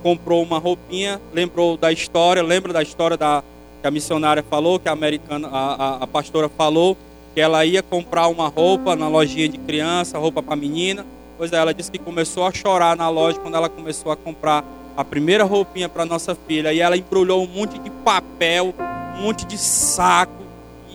comprou 0.02 0.42
uma 0.42 0.58
roupinha, 0.58 1.20
lembrou 1.32 1.76
da 1.76 1.92
história, 1.92 2.42
lembra 2.42 2.72
da 2.72 2.82
história 2.82 3.16
da, 3.16 3.42
que 3.80 3.86
a 3.86 3.90
missionária 3.90 4.42
falou, 4.42 4.78
que 4.78 4.88
a 4.88 4.92
americana, 4.92 5.48
a, 5.48 5.74
a, 5.74 5.94
a 6.04 6.06
pastora 6.06 6.48
falou, 6.48 6.96
que 7.34 7.40
ela 7.40 7.64
ia 7.64 7.82
comprar 7.82 8.28
uma 8.28 8.48
roupa 8.48 8.94
na 8.94 9.08
lojinha 9.08 9.48
de 9.48 9.58
criança, 9.58 10.18
roupa 10.18 10.42
para 10.42 10.56
menina. 10.56 11.06
Pois 11.38 11.52
é, 11.52 11.56
ela 11.56 11.72
disse 11.72 11.90
que 11.90 11.98
começou 11.98 12.46
a 12.46 12.52
chorar 12.52 12.96
na 12.96 13.08
loja 13.08 13.38
quando 13.38 13.56
ela 13.56 13.68
começou 13.68 14.12
a 14.12 14.16
comprar 14.16 14.64
a 14.96 15.04
primeira 15.04 15.44
roupinha 15.44 15.88
para 15.88 16.04
nossa 16.04 16.34
filha. 16.34 16.72
E 16.72 16.80
ela 16.80 16.96
embrulhou 16.96 17.42
um 17.42 17.46
monte 17.46 17.78
de 17.78 17.90
papel, 17.90 18.74
um 19.16 19.22
monte 19.22 19.46
de 19.46 19.56
saco, 19.56 20.41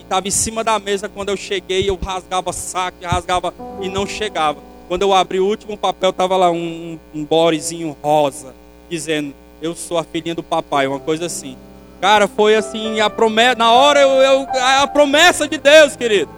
estava 0.08 0.28
em 0.28 0.32
cima 0.32 0.63
da 0.63 0.80
mesa 0.80 1.10
quando 1.10 1.30
eu 1.30 1.38
cheguei, 1.38 1.89
eu 1.89 2.00
rasgava 2.02 2.54
saco, 2.54 2.98
rasgava 3.04 3.54
e 3.82 3.89
não 3.89 4.08
chegava. 4.08 4.60
Quando 4.88 5.02
eu 5.02 5.13
abri 5.13 5.39
o 5.39 5.46
último 5.46 5.78
papel, 5.78 6.12
estava 6.12 6.38
lá 6.38 6.50
um, 6.50 6.98
um 7.13 7.26
borezinho 7.26 7.96
rosa, 8.02 8.56
dizendo, 8.89 9.36
eu 9.62 9.76
sou 9.76 9.98
a 9.98 10.04
filhinha 10.04 10.34
do 10.34 10.41
papai, 10.41 10.88
uma 10.88 11.00
coisa 11.00 11.26
assim. 11.26 11.58
Cara, 12.00 12.28
foi 12.28 12.56
assim, 12.56 13.02
a 13.02 13.10
promessa, 13.10 13.56
na 13.56 13.72
hora 13.72 14.00
eu, 14.00 14.10
eu 14.10 14.48
a 14.82 14.88
promessa 14.88 15.48
de 15.48 15.58
Deus, 15.58 15.96
querido. 15.96 16.32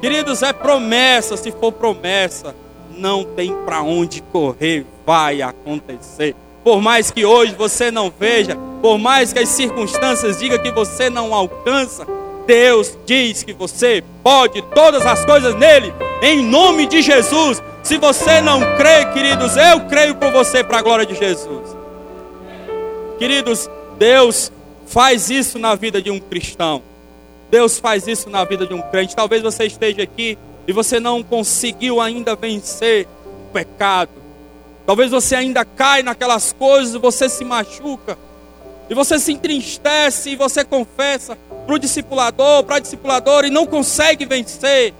Queridos, 0.00 0.42
é 0.42 0.52
promessa, 0.52 1.36
se 1.36 1.50
for 1.50 1.72
promessa, 1.72 2.54
não 2.90 3.24
tem 3.24 3.54
para 3.64 3.82
onde 3.82 4.20
correr, 4.20 4.84
vai 5.06 5.40
acontecer. 5.40 6.34
Por 6.70 6.80
mais 6.80 7.10
que 7.10 7.24
hoje 7.24 7.52
você 7.52 7.90
não 7.90 8.12
veja, 8.16 8.56
por 8.80 8.96
mais 8.96 9.32
que 9.32 9.40
as 9.40 9.48
circunstâncias 9.48 10.38
digam 10.38 10.56
que 10.56 10.70
você 10.70 11.10
não 11.10 11.34
alcança, 11.34 12.06
Deus 12.46 12.96
diz 13.04 13.42
que 13.42 13.52
você 13.52 14.04
pode 14.22 14.62
todas 14.72 15.04
as 15.04 15.24
coisas 15.24 15.56
nele, 15.56 15.92
em 16.22 16.44
nome 16.44 16.86
de 16.86 17.02
Jesus. 17.02 17.60
Se 17.82 17.98
você 17.98 18.40
não 18.40 18.60
crê, 18.76 19.04
queridos, 19.06 19.56
eu 19.56 19.80
creio 19.88 20.14
por 20.14 20.30
você 20.30 20.62
para 20.62 20.78
a 20.78 20.82
glória 20.82 21.04
de 21.04 21.16
Jesus. 21.16 21.76
Queridos, 23.18 23.68
Deus 23.98 24.52
faz 24.86 25.28
isso 25.28 25.58
na 25.58 25.74
vida 25.74 26.00
de 26.00 26.12
um 26.12 26.20
cristão. 26.20 26.84
Deus 27.50 27.80
faz 27.80 28.06
isso 28.06 28.30
na 28.30 28.44
vida 28.44 28.64
de 28.64 28.74
um 28.74 28.80
crente. 28.80 29.16
Talvez 29.16 29.42
você 29.42 29.64
esteja 29.64 30.04
aqui 30.04 30.38
e 30.68 30.72
você 30.72 31.00
não 31.00 31.20
conseguiu 31.20 32.00
ainda 32.00 32.36
vencer 32.36 33.08
o 33.48 33.52
pecado. 33.52 34.19
Talvez 34.86 35.10
você 35.10 35.36
ainda 35.36 35.64
cai 35.64 36.02
naquelas 36.02 36.52
coisas, 36.52 36.94
você 36.94 37.28
se 37.28 37.44
machuca, 37.44 38.18
e 38.88 38.94
você 38.94 39.18
se 39.18 39.32
entristece, 39.32 40.30
e 40.30 40.36
você 40.36 40.64
confessa 40.64 41.38
para 41.66 41.74
o 41.74 41.78
discipulador, 41.78 42.64
para 42.64 42.76
a 42.76 42.80
discipuladora, 42.80 43.46
e 43.46 43.50
não 43.50 43.66
consegue 43.66 44.26
vencer. 44.26 44.92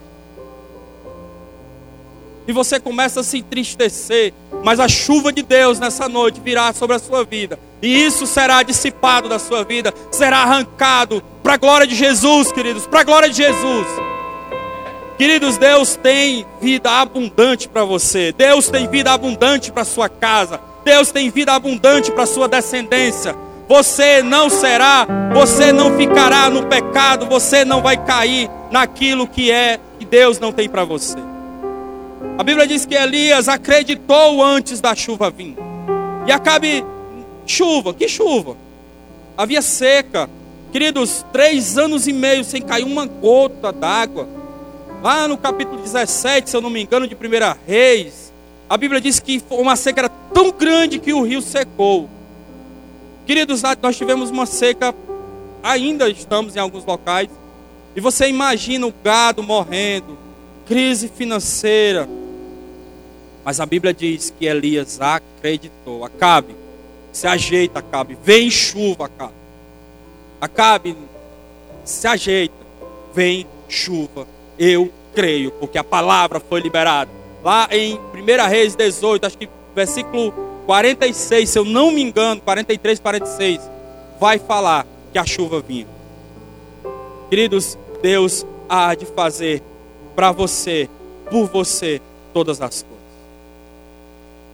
E 2.47 2.53
você 2.53 2.79
começa 2.79 3.21
a 3.21 3.25
se 3.25 3.39
entristecer, 3.39 4.33
mas 4.63 4.81
a 4.81 4.89
chuva 4.89 5.33
de 5.33 5.43
Deus 5.43 5.79
nessa 5.79 6.09
noite 6.09 6.41
virá 6.41 6.73
sobre 6.73 6.97
a 6.97 6.99
sua 6.99 7.25
vida, 7.25 7.59
e 7.83 8.05
isso 8.05 8.27
será 8.27 8.63
dissipado 8.63 9.29
da 9.29 9.39
sua 9.39 9.65
vida, 9.65 9.93
será 10.11 10.39
arrancado 10.39 11.23
para 11.43 11.55
a 11.55 11.57
glória 11.57 11.87
de 11.87 11.95
Jesus, 11.95 12.53
queridos, 12.53 12.87
para 12.87 13.01
a 13.01 13.05
glória 13.05 13.29
de 13.29 13.37
Jesus. 13.37 13.87
Queridos, 15.21 15.59
Deus 15.59 15.97
tem 15.97 16.47
vida 16.63 16.91
abundante 16.91 17.69
para 17.69 17.85
você. 17.85 18.33
Deus 18.33 18.71
tem 18.71 18.89
vida 18.89 19.13
abundante 19.13 19.71
para 19.71 19.85
sua 19.85 20.09
casa. 20.09 20.59
Deus 20.83 21.13
tem 21.13 21.29
vida 21.29 21.53
abundante 21.53 22.11
para 22.11 22.25
sua 22.25 22.49
descendência. 22.49 23.37
Você 23.69 24.23
não 24.23 24.49
será, 24.49 25.07
você 25.35 25.75
não 25.75 25.95
ficará 25.95 26.49
no 26.49 26.65
pecado, 26.65 27.27
você 27.27 27.67
não 27.67 27.83
vai 27.83 28.03
cair 28.03 28.49
naquilo 28.71 29.29
que 29.29 29.51
é 29.51 29.79
que 29.99 30.07
Deus 30.07 30.39
não 30.39 30.53
tem 30.53 30.71
para 30.71 30.85
você. 30.85 31.19
A 32.39 32.43
Bíblia 32.43 32.67
diz 32.67 32.87
que 32.87 32.95
Elias 32.95 33.47
acreditou 33.47 34.43
antes 34.43 34.81
da 34.81 34.95
chuva 34.95 35.29
vir. 35.29 35.55
E 36.27 36.33
acabe 36.33 36.83
chuva, 37.45 37.93
que 37.93 38.09
chuva? 38.09 38.57
Havia 39.37 39.61
seca. 39.61 40.31
Queridos, 40.73 41.27
três 41.31 41.77
anos 41.77 42.09
e 42.09 42.13
meio 42.15 42.43
sem 42.43 42.63
cair 42.63 42.85
uma 42.85 43.05
gota 43.05 43.71
d'água. 43.71 44.40
Lá 45.03 45.27
no 45.27 45.39
capítulo 45.39 45.81
17, 45.81 46.51
se 46.51 46.57
eu 46.57 46.61
não 46.61 46.69
me 46.69 46.83
engano, 46.83 47.09
de 47.09 47.15
1 47.15 47.19
Reis, 47.67 48.31
a 48.69 48.77
Bíblia 48.77 49.01
diz 49.01 49.19
que 49.19 49.43
uma 49.49 49.75
seca 49.75 50.03
era 50.03 50.09
tão 50.09 50.51
grande 50.51 50.99
que 50.99 51.15
o 51.15 51.23
rio 51.23 51.41
secou. 51.41 52.09
Queridos, 53.27 53.63
nós 53.81 53.97
tivemos 53.97 54.31
uma 54.31 54.45
seca, 54.45 54.95
ainda 55.63 56.09
estamos 56.09 56.55
em 56.55 56.59
alguns 56.59 56.85
locais, 56.85 57.31
E 57.97 58.01
você 58.01 58.29
imagina 58.29 58.87
o 58.87 58.95
gado 59.03 59.43
morrendo, 59.43 60.17
crise 60.67 61.09
financeira. 61.09 62.09
Mas 63.45 63.59
a 63.59 63.67
Bíblia 63.67 63.93
diz 63.93 64.33
que 64.39 64.47
Elias 64.47 65.01
acreditou. 65.01 66.05
Acabe, 66.05 66.55
se 67.11 67.27
ajeita, 67.27 67.81
Acabe. 67.81 68.17
Vem 68.23 68.51
chuva, 68.51 69.07
Acabe. 69.07 69.35
Acabe, 70.41 70.97
se 71.85 72.07
ajeita. 72.07 72.55
Vem 73.13 73.47
chuva. 73.69 74.27
Eu 74.63 74.93
creio, 75.15 75.51
porque 75.53 75.79
a 75.79 75.83
palavra 75.83 76.39
foi 76.39 76.61
liberada. 76.61 77.11
Lá 77.43 77.67
em 77.73 77.95
1 77.95 78.49
Reis 78.51 78.77
18, 78.77 79.25
acho 79.25 79.39
que 79.39 79.49
versículo 79.75 80.33
46, 80.67 81.49
se 81.49 81.59
eu 81.59 81.65
não 81.65 81.91
me 81.91 82.03
engano, 82.03 82.43
43, 82.43 83.01
46, 83.01 83.71
vai 84.21 84.39
falar 84.39 84.87
que 85.11 85.19
a 85.19 85.25
chuva 85.25 85.61
vinha. 85.61 85.87
Queridos, 87.31 87.79
Deus 88.03 88.45
há 88.69 88.95
de 88.95 89.07
fazer 89.07 89.63
para 90.15 90.31
você, 90.31 90.91
por 91.31 91.49
você, 91.49 91.99
todas 92.35 92.61
as 92.61 92.83
coisas. 92.83 93.01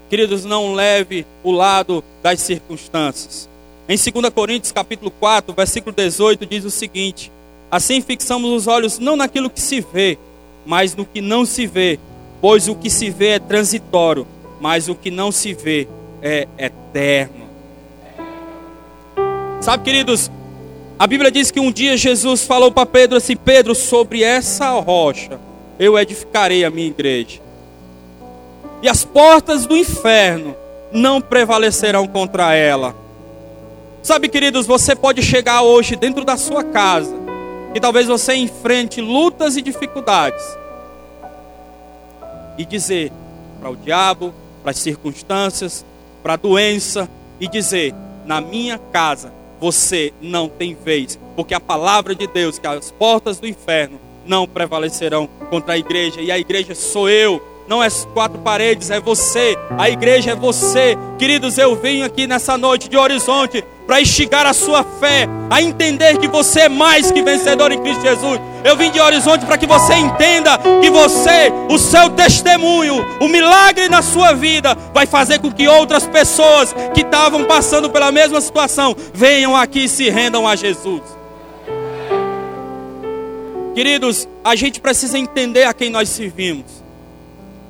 Queridos, 0.08 0.44
não 0.44 0.72
leve 0.72 1.26
o 1.42 1.50
lado 1.50 2.04
das 2.22 2.40
circunstâncias. 2.40 3.48
Em 3.88 3.96
2 3.96 4.32
Coríntios 4.32 4.70
capítulo 4.70 5.10
4, 5.10 5.52
versículo 5.52 5.94
18, 5.94 6.46
diz 6.46 6.64
o 6.64 6.70
seguinte: 6.70 7.32
Assim 7.70 8.00
fixamos 8.00 8.50
os 8.50 8.66
olhos 8.66 8.98
não 8.98 9.16
naquilo 9.16 9.50
que 9.50 9.60
se 9.60 9.80
vê, 9.80 10.18
mas 10.64 10.94
no 10.94 11.04
que 11.04 11.20
não 11.20 11.44
se 11.44 11.66
vê, 11.66 11.98
pois 12.40 12.68
o 12.68 12.74
que 12.74 12.88
se 12.88 13.10
vê 13.10 13.30
é 13.30 13.38
transitório, 13.38 14.26
mas 14.60 14.88
o 14.88 14.94
que 14.94 15.10
não 15.10 15.32
se 15.32 15.52
vê 15.52 15.88
é 16.22 16.46
eterno. 16.56 17.46
Sabe, 19.60 19.82
queridos, 19.82 20.30
a 20.98 21.06
Bíblia 21.06 21.30
diz 21.30 21.50
que 21.50 21.58
um 21.58 21.72
dia 21.72 21.96
Jesus 21.96 22.44
falou 22.44 22.70
para 22.70 22.86
Pedro 22.86 23.16
assim: 23.16 23.36
Pedro, 23.36 23.74
sobre 23.74 24.22
essa 24.22 24.70
rocha 24.80 25.40
eu 25.78 25.98
edificarei 25.98 26.64
a 26.64 26.70
minha 26.70 26.86
igreja, 26.86 27.40
e 28.80 28.88
as 28.88 29.04
portas 29.04 29.66
do 29.66 29.76
inferno 29.76 30.54
não 30.92 31.20
prevalecerão 31.20 32.06
contra 32.06 32.54
ela. 32.54 32.94
Sabe, 34.02 34.28
queridos, 34.28 34.66
você 34.66 34.94
pode 34.94 35.20
chegar 35.20 35.62
hoje 35.62 35.96
dentro 35.96 36.24
da 36.24 36.36
sua 36.36 36.62
casa 36.62 37.25
e 37.74 37.80
talvez 37.80 38.06
você 38.06 38.34
enfrente 38.34 39.00
lutas 39.00 39.56
e 39.56 39.62
dificuldades 39.62 40.56
e 42.58 42.64
dizer 42.64 43.12
para 43.60 43.70
o 43.70 43.76
diabo, 43.76 44.32
para 44.62 44.70
as 44.70 44.78
circunstâncias, 44.78 45.84
para 46.22 46.34
a 46.34 46.36
doença 46.36 47.08
e 47.40 47.48
dizer: 47.48 47.94
na 48.24 48.40
minha 48.40 48.78
casa 48.78 49.32
você 49.60 50.12
não 50.20 50.48
tem 50.48 50.74
vez, 50.74 51.18
porque 51.34 51.54
a 51.54 51.60
palavra 51.60 52.14
de 52.14 52.26
Deus, 52.26 52.58
que 52.58 52.66
as 52.66 52.90
portas 52.90 53.38
do 53.38 53.46
inferno 53.46 53.98
não 54.26 54.46
prevalecerão 54.46 55.28
contra 55.48 55.74
a 55.74 55.78
igreja, 55.78 56.20
e 56.20 56.30
a 56.30 56.38
igreja 56.38 56.74
sou 56.74 57.08
eu, 57.08 57.40
não 57.68 57.82
é 57.82 57.88
quatro 58.14 58.38
paredes, 58.40 58.90
é 58.90 59.00
você, 59.00 59.56
a 59.76 59.90
igreja 59.90 60.32
é 60.32 60.34
você. 60.34 60.96
Queridos, 61.18 61.58
eu 61.58 61.74
venho 61.74 62.04
aqui 62.04 62.26
nessa 62.26 62.56
noite 62.56 62.88
de 62.88 62.96
horizonte 62.96 63.64
para 63.86 64.00
instigar 64.00 64.46
a 64.46 64.52
sua 64.52 64.84
fé, 64.84 65.28
a 65.48 65.62
entender 65.62 66.18
que 66.18 66.26
você 66.26 66.62
é 66.62 66.68
mais 66.68 67.10
que 67.10 67.22
vencedor 67.22 67.70
em 67.70 67.80
Cristo 67.80 68.02
Jesus. 68.02 68.40
Eu 68.64 68.76
vim 68.76 68.90
de 68.90 69.00
horizonte 69.00 69.46
para 69.46 69.56
que 69.56 69.66
você 69.66 69.94
entenda 69.94 70.58
que 70.80 70.90
você, 70.90 71.52
o 71.70 71.78
seu 71.78 72.10
testemunho, 72.10 73.04
o 73.20 73.28
milagre 73.28 73.88
na 73.88 74.02
sua 74.02 74.32
vida, 74.32 74.76
vai 74.92 75.06
fazer 75.06 75.38
com 75.38 75.52
que 75.52 75.68
outras 75.68 76.06
pessoas 76.06 76.74
que 76.92 77.02
estavam 77.02 77.44
passando 77.44 77.88
pela 77.90 78.10
mesma 78.10 78.40
situação 78.40 78.94
venham 79.14 79.54
aqui 79.54 79.84
e 79.84 79.88
se 79.88 80.10
rendam 80.10 80.46
a 80.46 80.56
Jesus. 80.56 81.02
Queridos, 83.74 84.26
a 84.42 84.56
gente 84.56 84.80
precisa 84.80 85.18
entender 85.18 85.64
a 85.64 85.74
quem 85.74 85.90
nós 85.90 86.08
servimos. 86.08 86.85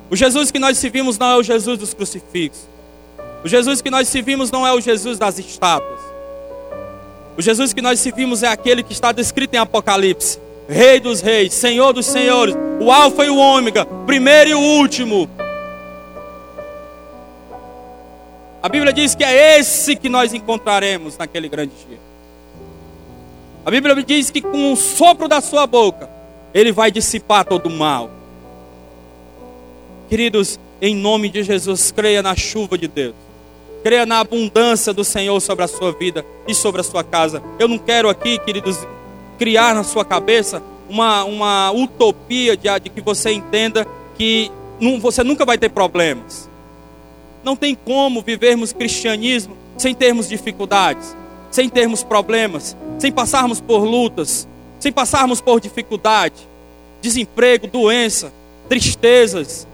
O 0.09 0.15
Jesus 0.15 0.51
que 0.51 0.59
nós 0.59 0.77
servimos 0.77 1.17
não 1.17 1.31
é 1.31 1.35
o 1.37 1.43
Jesus 1.43 1.77
dos 1.77 1.93
crucifixos. 1.93 2.67
O 3.43 3.47
Jesus 3.47 3.81
que 3.81 3.89
nós 3.89 4.07
servimos 4.07 4.49
não 4.51 4.65
é 4.65 4.73
o 4.73 4.81
Jesus 4.81 5.17
das 5.19 5.37
estátuas. 5.37 5.99
O 7.37 7.41
Jesus 7.41 7.73
que 7.73 7.81
nós 7.81 7.99
servimos 7.99 8.41
é 8.41 8.47
aquele 8.47 8.81
que 8.81 8.93
está 8.93 9.11
descrito 9.11 9.55
em 9.55 9.59
Apocalipse: 9.59 10.39
Rei 10.67 10.99
dos 10.99 11.21
reis, 11.21 11.53
Senhor 11.53 11.93
dos 11.93 12.05
senhores, 12.05 12.55
o 12.79 12.91
Alfa 12.91 13.25
e 13.25 13.29
o 13.29 13.37
Ômega, 13.37 13.85
primeiro 14.05 14.49
e 14.49 14.53
o 14.55 14.59
último. 14.59 15.29
A 18.61 18.69
Bíblia 18.69 18.91
diz 18.91 19.13
que 19.13 19.23
é 19.23 19.59
esse 19.59 19.95
que 19.95 20.09
nós 20.09 20.33
encontraremos 20.33 21.17
naquele 21.17 21.47
grande 21.47 21.73
dia. 21.87 21.99
A 23.65 23.69
Bíblia 23.69 23.95
diz 24.03 24.31
que 24.31 24.41
com 24.41 24.73
o 24.73 24.75
sopro 24.75 25.27
da 25.27 25.41
sua 25.41 25.67
boca, 25.67 26.09
ele 26.53 26.71
vai 26.71 26.89
dissipar 26.89 27.45
todo 27.45 27.67
o 27.67 27.69
mal. 27.69 28.09
Queridos, 30.09 30.57
em 30.81 30.95
nome 30.95 31.29
de 31.29 31.43
Jesus, 31.43 31.91
creia 31.91 32.21
na 32.21 32.33
chuva 32.33 32.77
de 32.77 32.87
Deus. 32.87 33.13
Creia 33.83 34.05
na 34.05 34.19
abundância 34.19 34.93
do 34.93 35.03
Senhor 35.03 35.39
sobre 35.41 35.65
a 35.65 35.67
sua 35.67 35.91
vida 35.91 36.25
e 36.47 36.55
sobre 36.55 36.79
a 36.79 36.83
sua 36.83 37.03
casa. 37.03 37.43
Eu 37.59 37.67
não 37.67 37.77
quero 37.77 38.07
aqui, 38.07 38.39
queridos, 38.39 38.87
criar 39.37 39.75
na 39.75 39.83
sua 39.83 40.05
cabeça 40.05 40.63
uma, 40.89 41.25
uma 41.25 41.71
utopia 41.71 42.55
de, 42.55 42.67
de 42.79 42.89
que 42.89 43.01
você 43.01 43.31
entenda 43.33 43.85
que 44.15 44.49
não, 44.79 44.97
você 44.99 45.23
nunca 45.23 45.43
vai 45.43 45.57
ter 45.57 45.69
problemas. 45.69 46.49
Não 47.43 47.55
tem 47.55 47.75
como 47.75 48.21
vivermos 48.21 48.71
cristianismo 48.71 49.57
sem 49.77 49.93
termos 49.93 50.29
dificuldades, 50.29 51.15
sem 51.51 51.67
termos 51.67 52.01
problemas, 52.01 52.77
sem 52.97 53.11
passarmos 53.11 53.59
por 53.59 53.79
lutas, 53.83 54.47
sem 54.79 54.91
passarmos 54.91 55.41
por 55.41 55.59
dificuldade, 55.59 56.47
desemprego, 57.01 57.67
doença, 57.67 58.31
tristezas, 58.69 59.66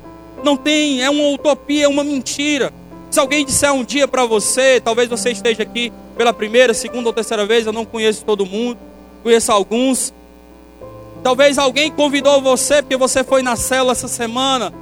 não 0.44 0.58
tem, 0.58 1.02
é 1.02 1.10
uma 1.10 1.30
utopia, 1.30 1.86
é 1.86 1.88
uma 1.88 2.04
mentira. 2.04 2.72
Se 3.10 3.20
alguém 3.20 3.46
disser 3.46 3.72
um 3.72 3.84
dia 3.84 4.08
para 4.08 4.26
você, 4.26 4.82
talvez 4.82 5.08
você 5.08 5.32
esteja 5.32 5.64
aqui 5.64 5.92
pela 6.18 6.34
primeira, 6.34 6.74
segunda 6.74 7.10
ou 7.10 7.14
terceira 7.14 7.46
vez, 7.46 7.66
eu 7.66 7.74
não 7.74 7.86
conheço 7.86 8.26
todo 8.26 8.46
mundo, 8.46 8.78
conheço 9.24 9.52
alguns. 9.52 10.14
Talvez 11.24 11.58
alguém 11.58 11.92
convidou 11.92 12.42
você 12.42 12.82
porque 12.82 12.98
você 12.98 13.24
foi 13.24 13.42
na 13.42 13.56
célula 13.56 13.94
essa 13.94 14.08
semana. 14.08 14.74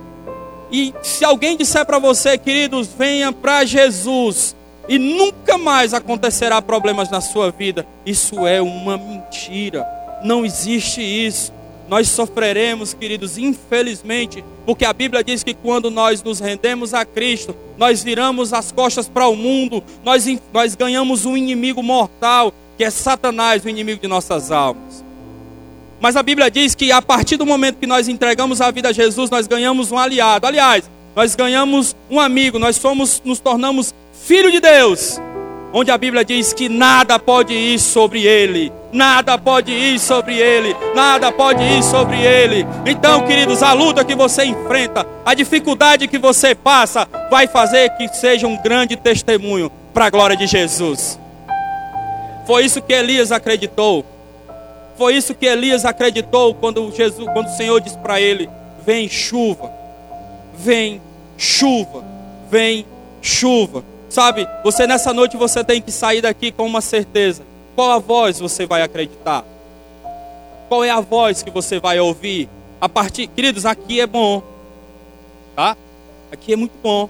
E 0.71 0.93
se 1.04 1.24
alguém 1.26 1.58
disser 1.58 1.86
para 1.86 2.00
você, 2.00 2.38
queridos, 2.38 2.88
venha 2.88 3.32
para 3.32 3.65
Jesus 3.65 4.56
e 4.88 4.97
nunca 4.97 5.58
mais 5.58 5.93
acontecerá 5.93 6.62
problemas 6.62 7.10
na 7.10 7.21
sua 7.21 7.52
vida, 7.52 7.86
isso 8.06 8.47
é 8.47 8.62
uma 8.62 8.97
mentira. 8.97 9.86
Não 10.24 10.45
existe 10.45 11.02
isso 11.02 11.52
nós 11.92 12.08
sofreremos, 12.08 12.94
queridos, 12.94 13.38
infelizmente, 13.38 14.42
porque 14.66 14.86
a 14.86 14.94
Bíblia 14.94 15.22
diz 15.22 15.44
que 15.44 15.54
quando 15.54 15.92
nós 15.92 16.24
nos 16.24 16.40
rendemos 16.40 16.94
a 16.94 17.04
Cristo, 17.04 17.54
nós 17.78 18.02
viramos 18.02 18.54
as 18.54 18.72
costas 18.72 19.10
para 19.10 19.28
o 19.28 19.36
mundo, 19.36 19.84
nós, 20.02 20.26
nós 20.54 20.74
ganhamos 20.74 21.26
um 21.26 21.36
inimigo 21.36 21.84
mortal, 21.84 22.54
que 22.78 22.86
é 22.86 22.90
Satanás, 22.90 23.66
o 23.66 23.70
inimigo 23.70 24.00
de 24.00 24.08
nossas 24.08 24.54
almas. 24.54 25.04
Mas 26.00 26.16
a 26.16 26.24
Bíblia 26.24 26.50
diz 26.50 26.76
que 26.76 26.94
a 26.94 27.02
partir 27.02 27.36
do 27.36 27.46
momento 27.46 27.78
que 27.78 27.86
nós 27.86 28.08
entregamos 28.08 28.62
a 28.62 28.72
vida 28.72 28.88
a 28.88 28.94
Jesus, 28.94 29.30
nós 29.30 29.46
ganhamos 29.46 29.92
um 29.92 29.98
aliado. 29.98 30.48
Aliás, 30.48 30.90
nós 31.14 31.36
ganhamos 31.36 31.94
um 32.10 32.22
amigo, 32.22 32.58
nós 32.58 32.78
somos, 32.78 33.22
nos 33.26 33.42
tornamos 33.42 33.94
filho 34.14 34.50
de 34.50 34.62
Deus 34.62 35.20
onde 35.74 35.92
a 35.92 35.98
Bíblia 35.98 36.24
diz 36.26 36.54
que 36.54 36.68
nada 36.68 37.18
pode 37.18 37.54
ir 37.54 37.80
sobre 37.80 38.26
ele, 38.26 38.72
nada 38.92 39.38
pode 39.38 39.72
ir 39.72 40.00
sobre 40.00 40.38
ele, 40.38 40.76
nada 40.94 41.32
pode 41.32 41.64
ir 41.64 41.84
sobre 41.84 42.22
ele. 42.22 42.66
Então, 42.86 43.26
queridos, 43.26 43.64
a 43.64 43.74
luta 43.74 44.04
que 44.04 44.16
você 44.16 44.46
enfrenta, 44.46 45.06
a 45.26 45.34
dificuldade 45.34 46.08
que 46.08 46.18
você 46.18 46.54
passa, 46.54 47.08
vai 47.30 47.48
fazer 47.48 47.90
que 47.98 48.08
seja 48.10 48.48
um 48.48 48.62
grande 48.62 48.96
testemunho 48.96 49.72
para 49.94 50.06
a 50.06 50.10
glória 50.10 50.36
de 50.36 50.48
Jesus. 50.48 51.20
Foi 52.46 52.66
isso 52.66 52.82
que 52.82 52.94
Elias 52.94 53.32
acreditou. 53.32 54.06
Foi 54.98 55.16
isso 55.16 55.34
que 55.34 55.46
Elias 55.46 55.86
acreditou 55.86 56.54
quando 56.54 56.92
Jesus, 56.96 57.28
quando 57.34 57.48
o 57.48 57.56
Senhor 57.56 57.80
disse 57.80 57.98
para 57.98 58.20
ele: 58.20 58.50
"Vem 58.86 59.08
chuva. 59.08 59.72
Vem 60.54 61.02
chuva. 61.38 62.04
Vem 62.50 62.86
chuva." 63.22 63.84
Sabe, 64.12 64.45
você 64.62 64.86
nessa 64.86 65.13
noite 65.13 65.38
você 65.38 65.63
tem 65.63 65.82
que 65.82 65.89
sair 65.89 66.19
daqui 66.19 66.52
com 66.52 66.65
uma 66.65 66.82
certeza. 66.82 67.43
Qual 67.74 67.89
a 67.91 67.97
voz 67.97 68.41
você 68.41 68.65
vai 68.65 68.82
acreditar? 68.82 69.45
Qual 70.67 70.84
é 70.84 70.89
a 70.89 71.00
voz 71.00 71.41
que 71.41 71.50
você 71.50 71.80
vai 71.80 71.97
ouvir? 71.97 72.50
A 72.82 72.89
partir, 72.89 73.28
queridos, 73.28 73.65
aqui 73.65 74.02
é 74.02 74.06
bom. 74.06 74.43
Tá? 75.56 75.78
Aqui 76.30 76.52
é 76.52 76.56
muito 76.58 76.74
bom. 76.84 77.10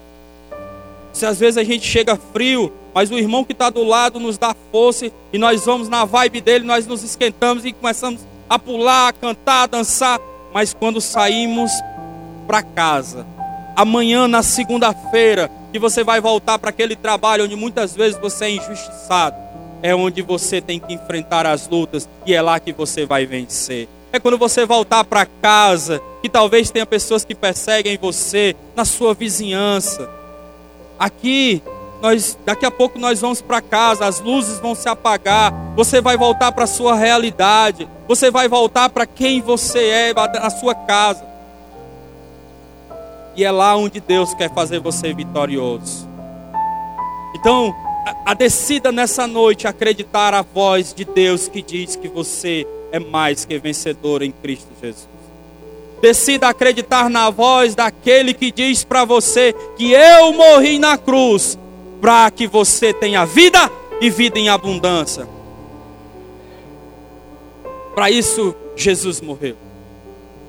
Se 1.12 1.26
às 1.26 1.40
vezes 1.40 1.58
a 1.58 1.64
gente 1.64 1.88
chega 1.88 2.16
frio, 2.16 2.72
mas 2.94 3.10
o 3.10 3.18
irmão 3.18 3.44
que 3.44 3.54
está 3.54 3.72
do 3.72 3.84
lado 3.84 4.20
nos 4.20 4.38
dá 4.38 4.56
força 4.72 5.12
e 5.34 5.40
nós 5.40 5.66
vamos 5.66 5.90
na 5.90 6.06
vibe 6.06 6.40
dele, 6.40 6.66
nós 6.66 6.86
nos 6.86 7.02
esquentamos 7.02 7.66
e 7.66 7.74
começamos 7.74 8.22
a 8.48 8.60
pular, 8.60 9.08
a 9.08 9.14
cantar, 9.14 9.64
a 9.64 9.68
dançar. 9.68 10.20
Mas 10.54 10.72
quando 10.72 11.02
saímos 11.02 11.72
para 12.46 12.62
casa, 12.62 13.26
amanhã 13.76 14.28
na 14.28 14.44
segunda-feira, 14.44 15.50
que 15.72 15.80
você 15.80 16.04
vai 16.04 16.20
voltar 16.20 16.60
para 16.60 16.70
aquele 16.70 16.96
trabalho 16.96 17.46
onde 17.46 17.56
muitas 17.56 17.96
vezes 17.96 18.20
você 18.20 18.46
é 18.46 18.52
injustiçado. 18.52 19.36
é 19.84 19.96
onde 19.96 20.22
você 20.22 20.62
tem 20.62 20.80
que 20.80 20.94
enfrentar 20.94 21.48
as 21.48 21.68
lutas 21.68 22.08
e 22.26 22.34
é 22.34 22.42
lá 22.42 22.60
que 22.60 22.72
você 22.72 23.06
vai 23.06 23.26
vencer. 23.26 23.88
É 24.14 24.20
quando 24.20 24.38
você 24.38 24.66
voltar 24.66 25.04
para 25.04 25.26
casa, 25.26 26.02
que 26.22 26.30
talvez 26.30 26.70
tenha 26.70 26.86
pessoas 26.86 27.26
que 27.26 27.34
perseguem 27.34 27.98
você 27.98 28.56
na 28.76 28.86
sua 28.86 29.14
vizinhança. 29.14 30.08
Aqui, 31.00 31.64
nós, 32.02 32.38
daqui 32.46 32.66
a 32.66 32.72
pouco 32.72 33.00
nós 33.00 33.22
vamos 33.22 33.42
para 33.42 33.62
casa, 33.62 34.06
as 34.06 34.20
luzes 34.20 34.60
vão 34.60 34.76
se 34.76 34.88
apagar, 34.90 35.54
você 35.76 36.02
vai 36.02 36.18
voltar 36.18 36.52
para 36.52 36.66
a 36.66 36.68
sua 36.68 36.96
realidade, 36.96 37.88
você 38.08 38.30
vai 38.30 38.48
voltar 38.48 38.90
para 38.90 39.06
quem 39.06 39.42
você 39.42 39.80
é, 39.80 40.14
na 40.14 40.50
sua 40.50 40.76
casa. 40.76 41.31
E 43.36 43.44
é 43.44 43.52
lá 43.52 43.76
onde 43.76 44.00
Deus 44.00 44.34
quer 44.34 44.54
fazer 44.54 44.80
você 44.80 45.14
vitorioso. 45.14 46.10
Então, 47.36 47.74
a, 48.26 48.34
decida 48.34 48.92
nessa 48.92 49.28
noite 49.28 49.68
acreditar 49.68 50.34
a 50.34 50.42
voz 50.42 50.94
de 50.94 51.06
Deus 51.06 51.48
que 51.48 51.62
diz 51.62 51.96
que 51.96 52.08
você 52.08 52.68
é 52.92 53.00
mais 53.00 53.46
que 53.46 53.58
vencedor 53.58 54.22
em 54.22 54.32
Cristo 54.32 54.70
Jesus. 54.82 55.08
Decida 56.02 56.50
acreditar 56.50 57.10
na 57.10 57.30
voz 57.30 57.76
daquele 57.76 58.34
que 58.34 58.52
diz 58.52 58.84
para 58.84 59.06
você 59.06 59.54
que 59.78 59.92
eu 59.92 60.34
morri 60.34 60.80
na 60.80 60.98
cruz 60.98 61.58
para 62.02 62.30
que 62.32 62.48
você 62.48 62.92
tenha 62.92 63.24
vida 63.24 63.72
e 64.02 64.10
vida 64.10 64.40
em 64.40 64.50
abundância. 64.50 65.28
Para 67.94 68.10
isso 68.10 68.56
Jesus 68.76 69.22
morreu. 69.22 69.56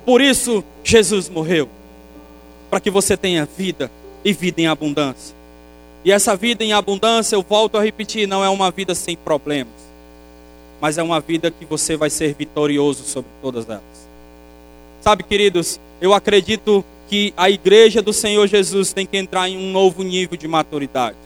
Por 0.07 0.23
isso 0.23 0.65
Jesus 0.83 1.29
morreu. 1.29 1.69
Para 2.73 2.81
que 2.81 2.91
você 2.91 3.19
tenha 3.19 3.45
vida 3.45 3.91
e 4.25 4.33
vida 4.33 4.63
em 4.63 4.67
abundância. 4.67 5.37
E 6.03 6.11
essa 6.11 6.35
vida 6.35 6.65
em 6.65 6.73
abundância, 6.73 7.37
eu 7.37 7.43
volto 7.43 7.77
a 7.77 7.83
repetir, 7.83 8.27
não 8.27 8.43
é 8.43 8.49
uma 8.49 8.71
vida 8.71 8.95
sem 8.95 9.15
problemas, 9.15 9.75
mas 10.81 10.97
é 10.97 11.03
uma 11.03 11.21
vida 11.21 11.51
que 11.51 11.67
você 11.67 11.99
vai 11.99 12.09
ser 12.09 12.33
vitorioso 12.33 13.05
sobre 13.05 13.31
todas 13.43 13.69
elas. 13.69 13.83
Sabe, 15.03 15.23
queridos, 15.23 15.79
eu 16.01 16.15
acredito 16.15 16.83
que 17.11 17.35
a 17.37 17.51
igreja 17.51 18.01
do 18.01 18.11
Senhor 18.11 18.47
Jesus 18.47 18.91
tem 18.91 19.05
que 19.05 19.19
entrar 19.19 19.51
em 19.51 19.59
um 19.59 19.71
novo 19.71 20.03
nível 20.03 20.39
de 20.39 20.49
maturidade. 20.49 21.19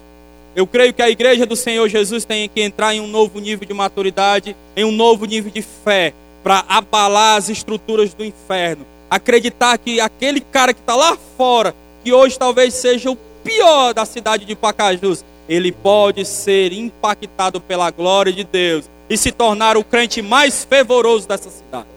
Eu 0.53 0.67
creio 0.67 0.93
que 0.93 1.01
a 1.01 1.09
igreja 1.09 1.45
do 1.45 1.55
Senhor 1.55 1.87
Jesus 1.87 2.25
tem 2.25 2.49
que 2.49 2.59
entrar 2.59 2.93
em 2.93 2.99
um 2.99 3.07
novo 3.07 3.39
nível 3.39 3.65
de 3.65 3.73
maturidade, 3.73 4.53
em 4.75 4.83
um 4.83 4.91
novo 4.91 5.23
nível 5.23 5.49
de 5.49 5.61
fé, 5.61 6.13
para 6.43 6.65
abalar 6.67 7.37
as 7.37 7.47
estruturas 7.47 8.13
do 8.13 8.25
inferno. 8.25 8.85
Acreditar 9.09 9.77
que 9.77 9.99
aquele 9.99 10.41
cara 10.41 10.73
que 10.73 10.79
está 10.79 10.95
lá 10.95 11.17
fora, 11.37 11.75
que 12.03 12.11
hoje 12.13 12.37
talvez 12.37 12.73
seja 12.73 13.09
o 13.09 13.15
pior 13.43 13.93
da 13.93 14.05
cidade 14.05 14.45
de 14.45 14.55
Pacajus, 14.55 15.23
ele 15.47 15.71
pode 15.71 16.25
ser 16.25 16.73
impactado 16.73 17.61
pela 17.61 17.89
glória 17.89 18.33
de 18.33 18.43
Deus 18.43 18.89
e 19.09 19.17
se 19.17 19.31
tornar 19.31 19.77
o 19.77 19.83
crente 19.83 20.21
mais 20.21 20.65
fervoroso 20.65 21.27
dessa 21.27 21.49
cidade. 21.49 21.87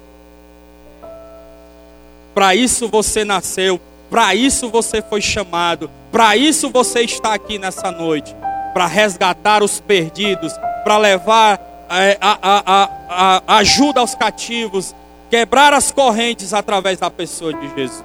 Para 2.32 2.54
isso 2.54 2.88
você 2.88 3.24
nasceu, 3.24 3.80
para 4.08 4.34
isso 4.34 4.68
você 4.68 5.02
foi 5.02 5.20
chamado, 5.20 5.90
para 6.12 6.36
isso 6.36 6.70
você 6.70 7.00
está 7.02 7.34
aqui 7.34 7.58
nessa 7.58 7.90
noite 7.90 8.34
para 8.72 8.86
resgatar 8.86 9.62
os 9.62 9.80
perdidos, 9.80 10.52
para 10.84 10.96
levar 10.96 11.86
é, 11.90 12.16
a, 12.20 12.38
a, 12.40 12.88
a, 13.08 13.42
a 13.46 13.56
ajuda 13.56 14.00
aos 14.00 14.14
cativos, 14.14 14.94
quebrar 15.30 15.72
as 15.72 15.92
correntes 15.92 16.52
através 16.52 16.98
da 16.98 17.08
pessoa 17.08 17.54
de 17.54 17.74
Jesus. 17.74 18.04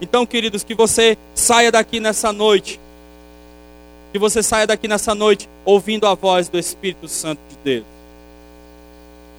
Então, 0.00 0.24
queridos, 0.24 0.62
que 0.62 0.74
você 0.74 1.18
saia 1.34 1.72
daqui 1.72 1.98
nessa 1.98 2.32
noite, 2.32 2.78
que 4.12 4.18
você 4.18 4.42
saia 4.42 4.66
daqui 4.66 4.86
nessa 4.86 5.14
noite 5.14 5.48
ouvindo 5.64 6.06
a 6.06 6.14
voz 6.14 6.48
do 6.48 6.58
Espírito 6.58 7.08
Santo 7.08 7.40
de 7.50 7.56
Deus, 7.64 7.84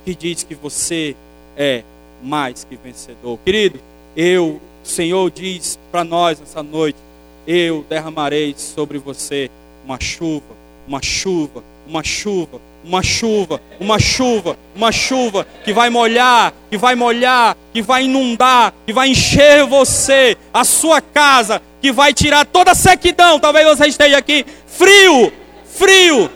que 0.03 0.13
diz 0.13 0.43
que 0.43 0.53
você 0.53 1.15
é 1.55 1.83
mais 2.21 2.65
que 2.65 2.75
vencedor. 2.75 3.39
Querido, 3.45 3.79
eu, 4.15 4.59
o 4.83 4.87
Senhor 4.87 5.31
diz 5.31 5.79
para 5.89 6.03
nós 6.03 6.39
nessa 6.39 6.61
noite: 6.61 6.97
eu 7.47 7.85
derramarei 7.87 8.53
sobre 8.57 8.97
você 8.97 9.49
uma 9.85 9.99
chuva, 9.99 10.53
uma 10.85 11.01
chuva, 11.01 11.63
uma 11.87 12.03
chuva, 12.03 12.59
uma 12.83 13.03
chuva, 13.03 13.61
uma 13.79 13.99
chuva, 13.99 14.57
uma 14.75 14.91
chuva 14.91 15.45
que 15.63 15.73
vai 15.73 15.89
molhar, 15.89 16.53
que 16.69 16.77
vai 16.77 16.95
molhar, 16.95 17.55
que 17.73 17.81
vai 17.81 18.05
inundar, 18.05 18.73
que 18.85 18.93
vai 18.93 19.09
encher 19.09 19.65
você, 19.65 20.37
a 20.53 20.63
sua 20.63 21.01
casa, 21.01 21.61
que 21.81 21.91
vai 21.91 22.13
tirar 22.13 22.45
toda 22.45 22.71
a 22.71 22.75
sequidão. 22.75 23.39
Talvez 23.39 23.65
você 23.65 23.87
esteja 23.87 24.17
aqui 24.17 24.45
frio, 24.67 25.31
frio. 25.65 26.29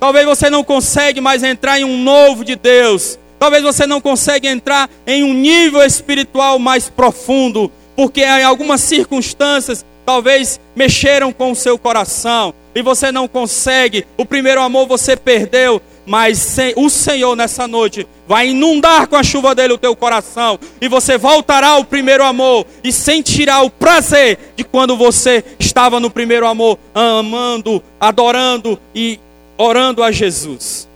Talvez 0.00 0.26
você 0.26 0.50
não 0.50 0.64
consegue 0.64 1.20
mais 1.20 1.42
entrar 1.42 1.78
em 1.78 1.84
um 1.84 1.98
novo 1.98 2.44
de 2.44 2.56
Deus. 2.56 3.18
Talvez 3.38 3.62
você 3.62 3.86
não 3.86 4.00
consiga 4.00 4.48
entrar 4.48 4.88
em 5.06 5.22
um 5.24 5.34
nível 5.34 5.82
espiritual 5.82 6.58
mais 6.58 6.88
profundo, 6.88 7.70
porque 7.94 8.22
em 8.22 8.44
algumas 8.44 8.80
circunstâncias 8.80 9.84
talvez 10.04 10.60
mexeram 10.74 11.32
com 11.32 11.52
o 11.52 11.56
seu 11.56 11.78
coração 11.78 12.54
e 12.74 12.82
você 12.82 13.12
não 13.12 13.28
consegue, 13.28 14.06
o 14.16 14.24
primeiro 14.24 14.60
amor 14.60 14.86
você 14.86 15.16
perdeu, 15.16 15.80
mas 16.06 16.56
o 16.76 16.90
Senhor 16.90 17.34
nessa 17.34 17.66
noite 17.66 18.06
vai 18.26 18.48
inundar 18.48 19.06
com 19.06 19.16
a 19.16 19.22
chuva 19.22 19.54
dele 19.54 19.72
o 19.72 19.78
teu 19.78 19.96
coração 19.96 20.58
e 20.80 20.88
você 20.88 21.16
voltará 21.16 21.68
ao 21.68 21.84
primeiro 21.84 22.24
amor 22.24 22.66
e 22.82 22.92
sentirá 22.92 23.62
o 23.62 23.70
prazer 23.70 24.38
de 24.56 24.64
quando 24.64 24.96
você 24.96 25.42
estava 25.58 25.98
no 26.00 26.10
primeiro 26.10 26.46
amor, 26.46 26.78
amando, 26.94 27.82
adorando 27.98 28.78
e 28.94 29.18
orando 29.56 30.02
a 30.02 30.10
Jesus. 30.10 30.88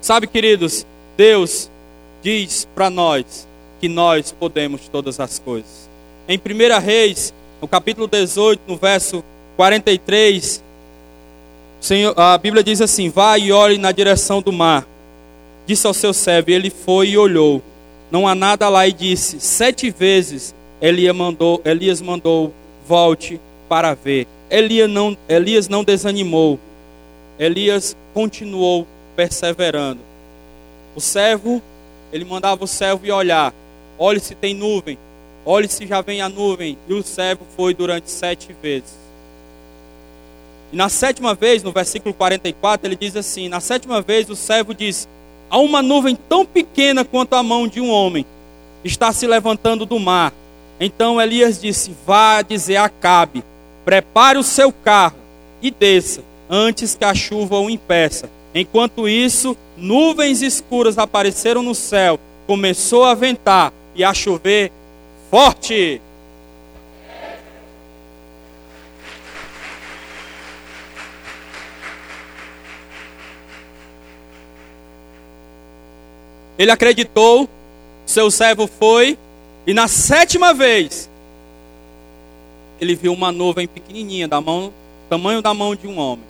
Sabe, 0.00 0.26
queridos, 0.26 0.86
Deus 1.16 1.70
diz 2.22 2.66
para 2.74 2.90
nós 2.90 3.46
que 3.80 3.88
nós 3.88 4.32
podemos 4.32 4.88
todas 4.88 5.18
as 5.18 5.38
coisas. 5.38 5.88
Em 6.28 6.38
1 6.38 6.80
Reis, 6.80 7.34
no 7.60 7.66
capítulo 7.66 8.06
18, 8.06 8.62
no 8.66 8.76
verso 8.76 9.24
43, 9.56 10.62
Senhor, 11.80 12.18
a 12.18 12.38
Bíblia 12.38 12.62
diz 12.62 12.80
assim: 12.80 13.10
Vá 13.10 13.36
e 13.38 13.52
olhe 13.52 13.76
na 13.76 13.92
direção 13.92 14.40
do 14.40 14.52
mar. 14.52 14.86
Disse 15.66 15.86
ao 15.86 15.94
seu 15.94 16.12
servo, 16.12 16.50
ele 16.50 16.70
foi 16.70 17.10
e 17.10 17.18
olhou. 17.18 17.62
Não 18.10 18.26
há 18.26 18.34
nada 18.34 18.68
lá, 18.68 18.86
e 18.86 18.92
disse: 18.92 19.40
Sete 19.40 19.90
vezes 19.90 20.54
Elias 20.80 21.14
mandou, 21.14 21.60
Elias 21.64 22.00
mandou 22.00 22.52
volte 22.86 23.40
para 23.68 23.94
ver. 23.94 24.26
Elias 24.50 24.90
não, 24.90 25.16
Elias 25.28 25.68
não 25.68 25.82
desanimou. 25.82 26.58
Elias 27.38 27.96
continuou 28.12 28.86
perseverando. 29.16 30.00
O 30.94 31.00
servo, 31.00 31.62
ele 32.12 32.24
mandava 32.24 32.62
o 32.62 32.68
servo 32.68 33.06
ir 33.06 33.12
olhar. 33.12 33.54
Olhe 33.98 34.20
se 34.20 34.34
tem 34.34 34.54
nuvem. 34.54 34.98
Olhe 35.44 35.68
se 35.68 35.86
já 35.86 36.00
vem 36.00 36.20
a 36.20 36.28
nuvem. 36.28 36.76
E 36.88 36.92
o 36.94 37.02
servo 37.02 37.46
foi 37.56 37.74
durante 37.74 38.10
sete 38.10 38.54
vezes. 38.62 39.01
E 40.72 40.76
na 40.76 40.88
sétima 40.88 41.34
vez, 41.34 41.62
no 41.62 41.70
versículo 41.70 42.14
44, 42.14 42.86
ele 42.86 42.96
diz 42.96 43.14
assim: 43.14 43.48
Na 43.48 43.60
sétima 43.60 44.00
vez, 44.00 44.30
o 44.30 44.34
servo 44.34 44.72
diz: 44.72 45.06
Há 45.50 45.58
uma 45.58 45.82
nuvem 45.82 46.16
tão 46.16 46.46
pequena 46.46 47.04
quanto 47.04 47.34
a 47.34 47.42
mão 47.42 47.68
de 47.68 47.80
um 47.80 47.90
homem, 47.90 48.24
está 48.82 49.12
se 49.12 49.26
levantando 49.26 49.84
do 49.84 49.98
mar. 49.98 50.32
Então 50.80 51.20
Elias 51.20 51.60
disse: 51.60 51.94
Vá 52.06 52.40
dizer 52.40 52.76
a 52.76 52.88
Cabe: 52.88 53.44
Prepare 53.84 54.38
o 54.38 54.42
seu 54.42 54.72
carro 54.72 55.16
e 55.60 55.70
desça, 55.70 56.22
antes 56.48 56.94
que 56.94 57.04
a 57.04 57.14
chuva 57.14 57.58
o 57.58 57.68
impeça. 57.68 58.30
Enquanto 58.54 59.08
isso, 59.08 59.56
nuvens 59.76 60.40
escuras 60.40 60.96
apareceram 60.96 61.62
no 61.62 61.74
céu, 61.74 62.18
começou 62.46 63.04
a 63.04 63.14
ventar 63.14 63.72
e 63.94 64.02
a 64.02 64.14
chover 64.14 64.72
forte. 65.30 66.00
Ele 76.58 76.70
acreditou, 76.70 77.48
seu 78.06 78.30
servo 78.30 78.66
foi, 78.66 79.18
e 79.66 79.72
na 79.72 79.88
sétima 79.88 80.52
vez, 80.52 81.08
ele 82.80 82.94
viu 82.94 83.12
uma 83.12 83.30
nuvem 83.30 83.66
pequenininha, 83.66 84.26
da 84.26 84.40
mão, 84.40 84.72
tamanho 85.08 85.40
da 85.40 85.54
mão 85.54 85.74
de 85.74 85.86
um 85.86 85.98
homem. 85.98 86.24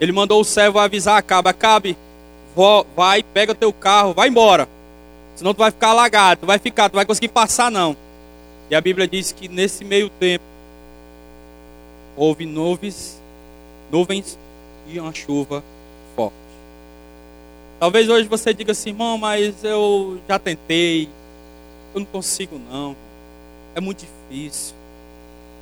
Ele 0.00 0.12
mandou 0.12 0.40
o 0.40 0.44
servo 0.44 0.78
avisar 0.78 1.18
Acabe, 1.18 1.48
Acabe, 1.48 1.96
vai, 2.94 3.22
pega 3.22 3.54
teu 3.54 3.72
carro, 3.72 4.14
vai 4.14 4.28
embora. 4.28 4.68
Senão 5.34 5.52
tu 5.52 5.58
vai 5.58 5.70
ficar 5.70 5.88
alagado, 5.88 6.42
tu 6.42 6.46
vai 6.46 6.58
ficar, 6.58 6.88
tu 6.88 6.94
vai 6.94 7.04
conseguir 7.04 7.28
passar 7.28 7.70
não. 7.70 7.96
E 8.70 8.74
a 8.74 8.80
Bíblia 8.80 9.06
diz 9.06 9.32
que 9.32 9.48
nesse 9.48 9.84
meio 9.84 10.08
tempo 10.08 10.44
houve 12.16 12.46
nuvens, 12.46 13.20
nuvens 13.90 14.38
e 14.86 14.98
uma 14.98 15.12
chuva. 15.12 15.62
Talvez 17.78 18.08
hoje 18.08 18.26
você 18.26 18.54
diga 18.54 18.72
assim, 18.72 18.90
irmão, 18.90 19.18
mas 19.18 19.62
eu 19.62 20.18
já 20.26 20.38
tentei, 20.38 21.08
eu 21.94 22.00
não 22.00 22.06
consigo 22.06 22.58
não, 22.70 22.96
é 23.74 23.80
muito 23.80 24.06
difícil. 24.06 24.74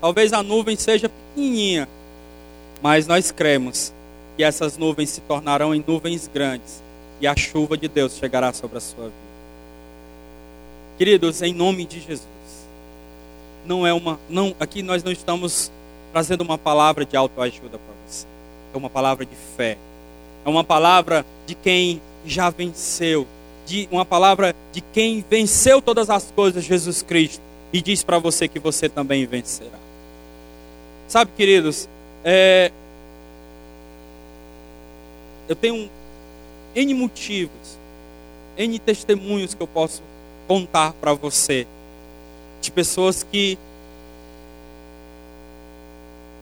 Talvez 0.00 0.32
a 0.32 0.42
nuvem 0.42 0.76
seja 0.76 1.08
pequenininha, 1.08 1.88
mas 2.80 3.06
nós 3.06 3.32
cremos 3.32 3.92
que 4.36 4.44
essas 4.44 4.76
nuvens 4.76 5.10
se 5.10 5.20
tornarão 5.22 5.74
em 5.74 5.82
nuvens 5.86 6.28
grandes 6.32 6.82
e 7.20 7.26
a 7.26 7.36
chuva 7.36 7.76
de 7.76 7.88
Deus 7.88 8.16
chegará 8.16 8.52
sobre 8.52 8.78
a 8.78 8.80
sua 8.80 9.04
vida. 9.04 9.14
Queridos, 10.96 11.42
em 11.42 11.52
nome 11.52 11.84
de 11.84 12.00
Jesus. 12.00 12.28
Não 13.64 13.86
é 13.86 13.92
uma, 13.92 14.20
não, 14.28 14.54
aqui 14.60 14.82
nós 14.82 15.02
não 15.02 15.10
estamos 15.10 15.70
trazendo 16.12 16.42
uma 16.42 16.58
palavra 16.58 17.04
de 17.04 17.16
autoajuda 17.16 17.78
para 17.78 17.94
você. 18.06 18.26
É 18.72 18.76
uma 18.76 18.90
palavra 18.90 19.24
de 19.24 19.34
fé. 19.56 19.76
É 20.44 20.48
uma 20.48 20.64
palavra 20.64 21.24
de 21.46 21.54
quem 21.54 22.00
já 22.26 22.50
venceu, 22.50 23.26
de 23.66 23.88
uma 23.90 24.04
palavra 24.04 24.54
de 24.72 24.80
quem 24.80 25.24
venceu 25.28 25.80
todas 25.80 26.10
as 26.10 26.30
coisas, 26.30 26.64
Jesus 26.64 27.02
Cristo, 27.02 27.40
e 27.72 27.80
diz 27.80 28.02
para 28.02 28.18
você 28.18 28.46
que 28.46 28.58
você 28.58 28.88
também 28.88 29.26
vencerá. 29.26 29.78
Sabe, 31.08 31.30
queridos, 31.36 31.88
é, 32.24 32.70
eu 35.48 35.54
tenho 35.54 35.88
N 36.74 36.94
motivos, 36.94 37.78
N 38.56 38.78
testemunhos 38.78 39.54
que 39.54 39.62
eu 39.62 39.66
posso 39.66 40.02
contar 40.46 40.92
para 40.94 41.12
você 41.12 41.66
de 42.60 42.70
pessoas 42.70 43.22
que 43.22 43.58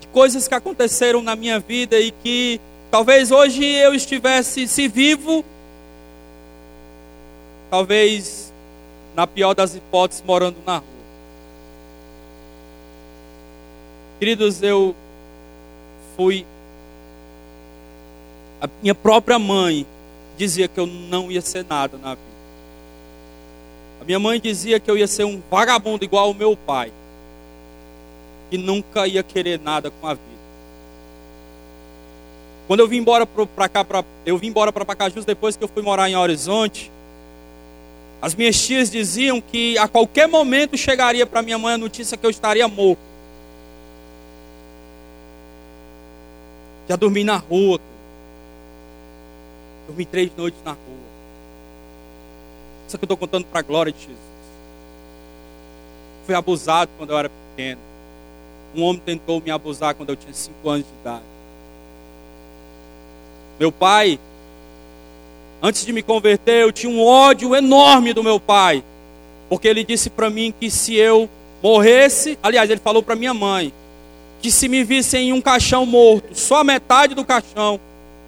de 0.01 0.07
coisas 0.09 0.47
que 0.47 0.55
aconteceram 0.55 1.23
na 1.23 1.35
minha 1.35 1.59
vida 1.59 1.99
e 1.99 2.11
que 2.11 2.61
talvez 2.93 3.31
hoje 3.31 3.65
eu 3.65 3.95
estivesse 3.95 4.69
se 4.69 4.87
vivo, 4.87 5.43
talvez 7.71 8.53
na 9.17 9.27
pior 9.27 9.55
das 9.55 9.75
hipóteses 9.75 10.23
morando 10.23 10.59
na 10.67 10.77
rua. 10.77 10.93
Queridos, 14.19 14.63
eu 14.63 14.95
fui 16.15 16.47
a 18.61 18.69
minha 18.81 18.95
própria 18.95 19.39
mãe 19.39 19.87
dizia 20.37 20.69
que 20.69 20.79
eu 20.79 20.87
não 20.87 21.33
ia 21.33 21.41
ser 21.41 21.65
nada 21.69 21.97
na 21.97 22.11
vida. 22.15 22.33
A 24.03 24.05
minha 24.05 24.19
mãe 24.19 24.39
dizia 24.39 24.79
que 24.79 24.91
eu 24.91 24.97
ia 24.99 25.09
ser 25.09 25.25
um 25.25 25.43
vagabundo 25.51 26.05
igual 26.05 26.31
o 26.31 26.35
meu 26.35 26.57
pai. 26.57 26.93
Que 28.51 28.59
nunca 28.59 29.07
ia 29.07 29.23
querer 29.23 29.59
nada 29.59 29.91
com 29.91 30.07
a 30.07 30.15
vida. 30.15 30.32
Quando 32.73 32.81
eu 32.81 32.89
vim 32.89 33.01
embora 33.01 33.27
para 33.27 33.69
cá, 33.69 33.85
pra, 33.85 34.03
eu 34.25 34.39
vim 34.39 34.47
embora 34.47 34.73
para 34.73 34.83
Pacajus 34.83 35.27
depois 35.27 35.59
que 35.59 35.63
eu 35.63 35.69
fui 35.69 35.83
morar 35.83 36.09
em 36.09 36.17
Horizonte, 36.17 36.91
as 38.23 38.35
minhas 38.35 38.59
tias 38.59 38.91
diziam 38.91 39.43
que 39.43 39.77
a 39.77 39.87
qualquer 39.87 40.27
momento 40.27 40.75
chegaria 40.75 41.27
para 41.27 41.43
minha 41.43 41.59
mãe 41.59 41.75
a 41.75 41.77
notícia 41.77 42.17
que 42.17 42.25
eu 42.25 42.31
estaria 42.31 42.67
morto. 42.67 43.03
Já 46.89 46.97
dormi 46.97 47.23
na 47.23 47.37
rua. 47.37 47.79
Dormi 49.87 50.07
três 50.07 50.35
noites 50.35 50.59
na 50.65 50.71
rua. 50.71 51.03
Isso 52.89 52.97
que 52.97 53.05
eu 53.05 53.05
estou 53.05 53.19
contando 53.19 53.45
para 53.45 53.61
a 53.61 53.63
glória 53.63 53.93
de 53.93 53.99
Jesus. 53.99 54.19
Fui 56.25 56.35
abusado 56.35 56.91
quando 56.97 57.11
eu 57.11 57.19
era 57.19 57.31
pequeno. 57.51 57.83
Um 58.75 58.83
homem 58.83 59.03
tentou 59.05 59.43
me 59.43 59.51
abusar 59.51 59.95
quando 59.95 60.09
eu 60.09 60.17
tinha 60.17 60.33
cinco 60.33 60.71
anos 60.71 60.87
de 60.87 60.93
idade. 61.03 61.32
Meu 63.59 63.71
pai, 63.71 64.19
antes 65.63 65.85
de 65.85 65.93
me 65.93 66.03
converter, 66.03 66.63
eu 66.63 66.73
tinha 66.73 66.93
um 66.93 67.05
ódio 67.05 67.55
enorme 67.55 68.13
do 68.13 68.23
meu 68.23 68.41
pai. 68.41 68.83
Porque 69.49 69.69
ele 69.69 69.85
disse 69.85 70.11
para 70.11 70.31
mim 70.31 70.53
que 70.59 70.71
se 70.71 70.95
eu 70.95 71.29
morresse, 71.63 72.39
aliás, 72.43 72.69
ele 72.71 72.81
falou 72.81 73.03
para 73.03 73.15
minha 73.15 73.35
mãe, 73.35 73.73
que 74.41 74.51
se 74.51 74.69
me 74.69 74.83
visse 74.83 75.17
em 75.17 75.33
um 75.33 75.41
caixão 75.41 75.87
morto, 75.87 76.35
só 76.35 76.65
metade 76.65 77.15
do 77.15 77.25
caixão, 77.25 77.79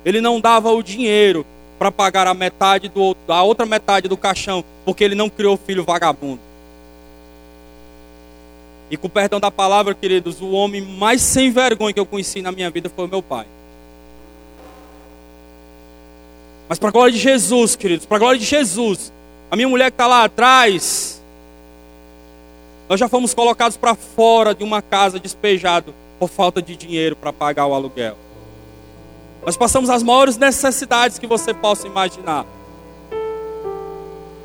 ele 0.05 0.21
não 0.21 0.41
dava 0.41 0.71
o 0.71 0.83
dinheiro 0.83 1.45
para 1.79 1.91
pagar 1.91 2.27
a 2.27 2.35
metade 2.35 2.89
do 2.89 3.17
a 3.27 3.43
outra 3.43 3.67
metade 3.67 4.07
do 4.07 4.17
caixão, 4.17 4.65
porque 4.85 5.03
ele 5.03 5.15
não 5.15 5.29
criou 5.29 5.57
filho 5.57 5.83
vagabundo. 5.83 6.41
E 8.91 8.97
com 8.97 9.09
perdão 9.09 9.41
da 9.41 9.51
palavra, 9.51 9.95
queridos, 9.95 10.41
o 10.41 10.51
homem 10.51 10.81
mais 10.81 11.21
sem 11.21 11.51
vergonha 11.51 11.93
que 11.93 11.99
eu 11.99 12.07
conheci 12.07 12.43
na 12.43 12.53
minha 12.53 12.71
vida 12.71 12.89
foi 12.95 13.09
meu 13.09 13.23
pai. 13.23 13.47
Mas 16.69 16.79
para 16.79 16.89
a 16.89 16.93
glória 16.93 17.13
de 17.13 17.19
Jesus, 17.19 17.77
queridos, 17.77 18.07
para 18.07 18.17
a 18.17 18.21
glória 18.21 18.39
de 18.39 18.47
Jesus, 18.47 19.13
a 19.51 19.57
minha 19.57 19.69
mulher 19.69 19.91
que 19.91 19.95
está 19.95 20.07
lá 20.07 20.25
atrás, 20.25 21.23
nós 22.89 22.99
já 22.99 23.09
fomos 23.09 23.35
colocados 23.35 23.77
para 23.77 23.95
fora 23.95 24.55
de 24.55 24.65
uma 24.65 24.81
casa 24.81 25.19
despejado 25.19 25.95
por 26.19 26.29
falta 26.29 26.63
de 26.63 26.77
dinheiro 26.77 27.17
para 27.17 27.33
pagar 27.33 27.67
o 27.67 27.75
aluguel. 27.75 28.17
Nós 29.45 29.57
passamos 29.57 29.91
as 29.91 30.03
maiores 30.03 30.39
necessidades 30.39 31.19
que 31.19 31.27
você 31.27 31.53
possa 31.53 31.87
imaginar. 31.87 32.47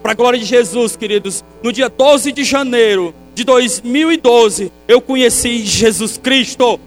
Para 0.01 0.11
a 0.11 0.15
glória 0.15 0.39
de 0.39 0.45
Jesus, 0.45 0.95
queridos, 0.95 1.43
no 1.63 1.71
dia 1.71 1.89
12 1.89 2.31
de 2.31 2.43
janeiro 2.43 3.13
de 3.33 3.45
2012, 3.45 4.71
eu 4.87 4.99
conheci 4.99 5.65
Jesus 5.65 6.17
Cristo. 6.17 6.79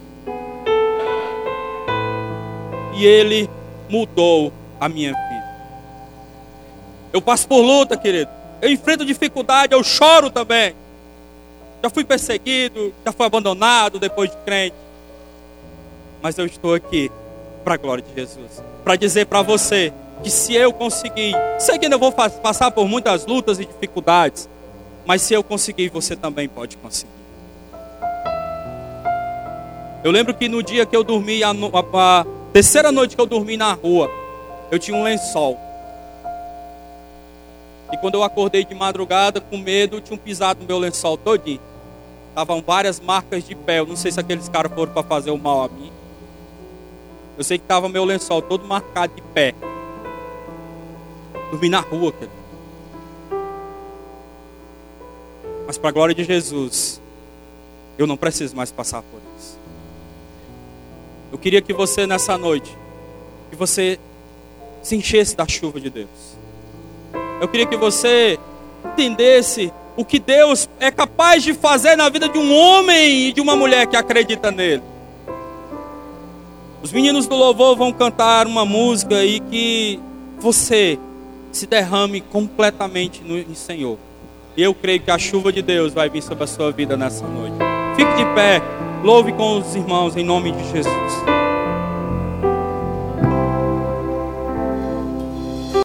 E 2.95 3.07
Ele 3.07 3.49
mudou 3.89 4.53
a 4.83 4.89
minha 4.89 5.13
vida. 5.13 5.53
Eu 7.13 7.23
passo 7.23 7.47
por 7.47 7.61
luta, 7.61 7.97
querido. 7.97 8.29
Eu 8.61 8.69
enfrento 8.69 9.05
dificuldade, 9.05 9.73
eu 9.73 9.85
choro 9.85 10.29
também. 10.29 10.75
Já 11.81 11.89
fui 11.89 12.03
perseguido, 12.05 12.93
já 13.05 13.13
fui 13.13 13.25
abandonado 13.25 14.01
depois 14.01 14.29
de 14.29 14.37
crente. 14.39 14.75
Mas 16.21 16.37
eu 16.37 16.47
estou 16.47 16.75
aqui 16.75 17.13
para 17.63 17.75
a 17.75 17.77
glória 17.77 18.03
de 18.03 18.13
Jesus. 18.13 18.61
Para 18.83 18.97
dizer 18.97 19.27
para 19.27 19.41
você 19.41 19.93
que 20.21 20.31
se 20.31 20.53
eu 20.55 20.73
conseguir, 20.73 21.33
sei 21.61 21.79
que 21.79 21.87
ainda 21.87 21.97
vou 21.97 22.11
passar 22.11 22.73
por 22.73 22.89
muitas 22.89 23.25
lutas 23.25 23.61
e 23.61 23.65
dificuldades, 23.65 24.49
mas 25.07 25.23
se 25.23 25.33
eu 25.33 25.45
conseguir, 25.45 25.91
você 25.91 26.17
também 26.17 26.49
pode 26.49 26.77
conseguir. 26.77 27.13
Eu 30.03 30.11
lembro 30.11 30.35
que 30.35 30.49
no 30.49 30.61
dia 30.61 30.85
que 30.85 30.97
eu 30.97 31.05
dormi, 31.05 31.45
a, 31.45 31.51
a, 31.51 32.21
a 32.21 32.27
terceira 32.53 32.91
noite 32.91 33.15
que 33.15 33.21
eu 33.21 33.27
dormi 33.27 33.57
na 33.57 33.73
rua, 33.73 34.22
eu 34.73 34.79
tinha 34.79 34.97
um 34.97 35.03
lençol. 35.03 35.61
E 37.93 37.97
quando 37.99 38.15
eu 38.15 38.23
acordei 38.23 38.65
de 38.65 38.75
madrugada 38.75 39.39
com 39.39 39.59
medo, 39.59 40.01
tinham 40.01 40.17
pisado 40.17 40.63
no 40.63 40.67
meu 40.67 40.79
lençol 40.79 41.19
todinho. 41.19 41.61
Estavam 42.31 42.63
várias 42.63 42.99
marcas 42.99 43.45
de 43.45 43.55
pé. 43.55 43.81
Eu 43.81 43.87
não 43.87 43.97
sei 43.97 44.11
se 44.11 44.19
aqueles 44.19 44.49
caras 44.49 44.73
foram 44.73 44.91
para 44.91 45.03
fazer 45.03 45.31
o 45.31 45.37
mal 45.37 45.63
a 45.63 45.69
mim. 45.69 45.93
Eu 47.37 47.45
sei 47.45 47.59
que 47.59 47.65
estava 47.65 47.87
meu 47.87 48.03
lençol 48.03 48.41
todo 48.41 48.65
marcado 48.65 49.15
de 49.15 49.21
pé. 49.21 49.55
Dormi 51.51 51.69
na 51.69 51.81
rua. 51.81 52.15
Mas 55.67 55.77
para 55.77 55.91
a 55.91 55.93
glória 55.93 56.15
de 56.15 56.25
Jesus, 56.25 56.99
eu 57.99 58.07
não 58.07 58.17
preciso 58.17 58.57
mais 58.57 58.73
passar 58.73 59.03
por 59.03 59.21
isso. 59.39 59.59
Eu 61.31 61.37
queria 61.37 61.61
que 61.61 61.75
você 61.75 62.07
nessa 62.07 62.39
noite, 62.39 62.75
que 63.51 63.57
você 63.57 64.01
se 64.83 64.97
enchesse 64.97 65.37
da 65.37 65.47
chuva 65.47 65.81
de 65.81 65.89
Deus. 65.89 66.09
Eu 67.41 67.49
queria 67.49 67.67
que 67.67 67.77
você 67.77 68.39
entendesse 68.85 69.73
o 69.97 70.05
que 70.05 70.19
Deus 70.19 70.69
é 70.81 70.91
capaz 70.91 71.43
de 71.43 71.55
fazer 71.55 71.97
na 71.97 72.09
vida 72.09 72.29
de 72.29 72.39
um 72.39 72.55
homem 72.55 73.29
e 73.29 73.33
de 73.33 73.41
uma 73.41 73.55
mulher 73.55 73.87
que 73.87 73.97
acredita 73.97 74.51
nele. 74.51 74.83
Os 76.83 76.91
meninos 76.91 77.27
do 77.27 77.37
louvor 77.37 77.77
vão 77.77 77.93
cantar 77.93 78.47
uma 78.47 78.65
música 78.65 79.25
e 79.25 79.39
que 79.39 80.01
você 80.39 80.99
se 81.53 81.67
derrame 81.67 82.21
completamente 82.21 83.23
no 83.23 83.55
Senhor. 83.55 83.99
E 84.57 84.63
eu 84.63 84.75
creio 84.75 85.01
que 85.01 85.11
a 85.11 85.19
chuva 85.19 85.53
de 85.53 85.63
Deus 85.63 85.93
vai 85.93 86.11
vir 86.11 86.23
sobre 86.23 86.45
a 86.45 86.47
sua 86.47 86.73
vida 86.73 86.97
nessa 86.97 87.27
noite. 87.27 87.57
Fique 87.97 88.15
de 88.17 88.25
pé, 88.35 88.61
louve 89.03 89.33
com 89.33 89.59
os 89.59 89.75
irmãos 89.75 90.17
em 90.17 90.25
nome 90.25 90.53
de 90.53 90.71
Jesus. 90.71 91.42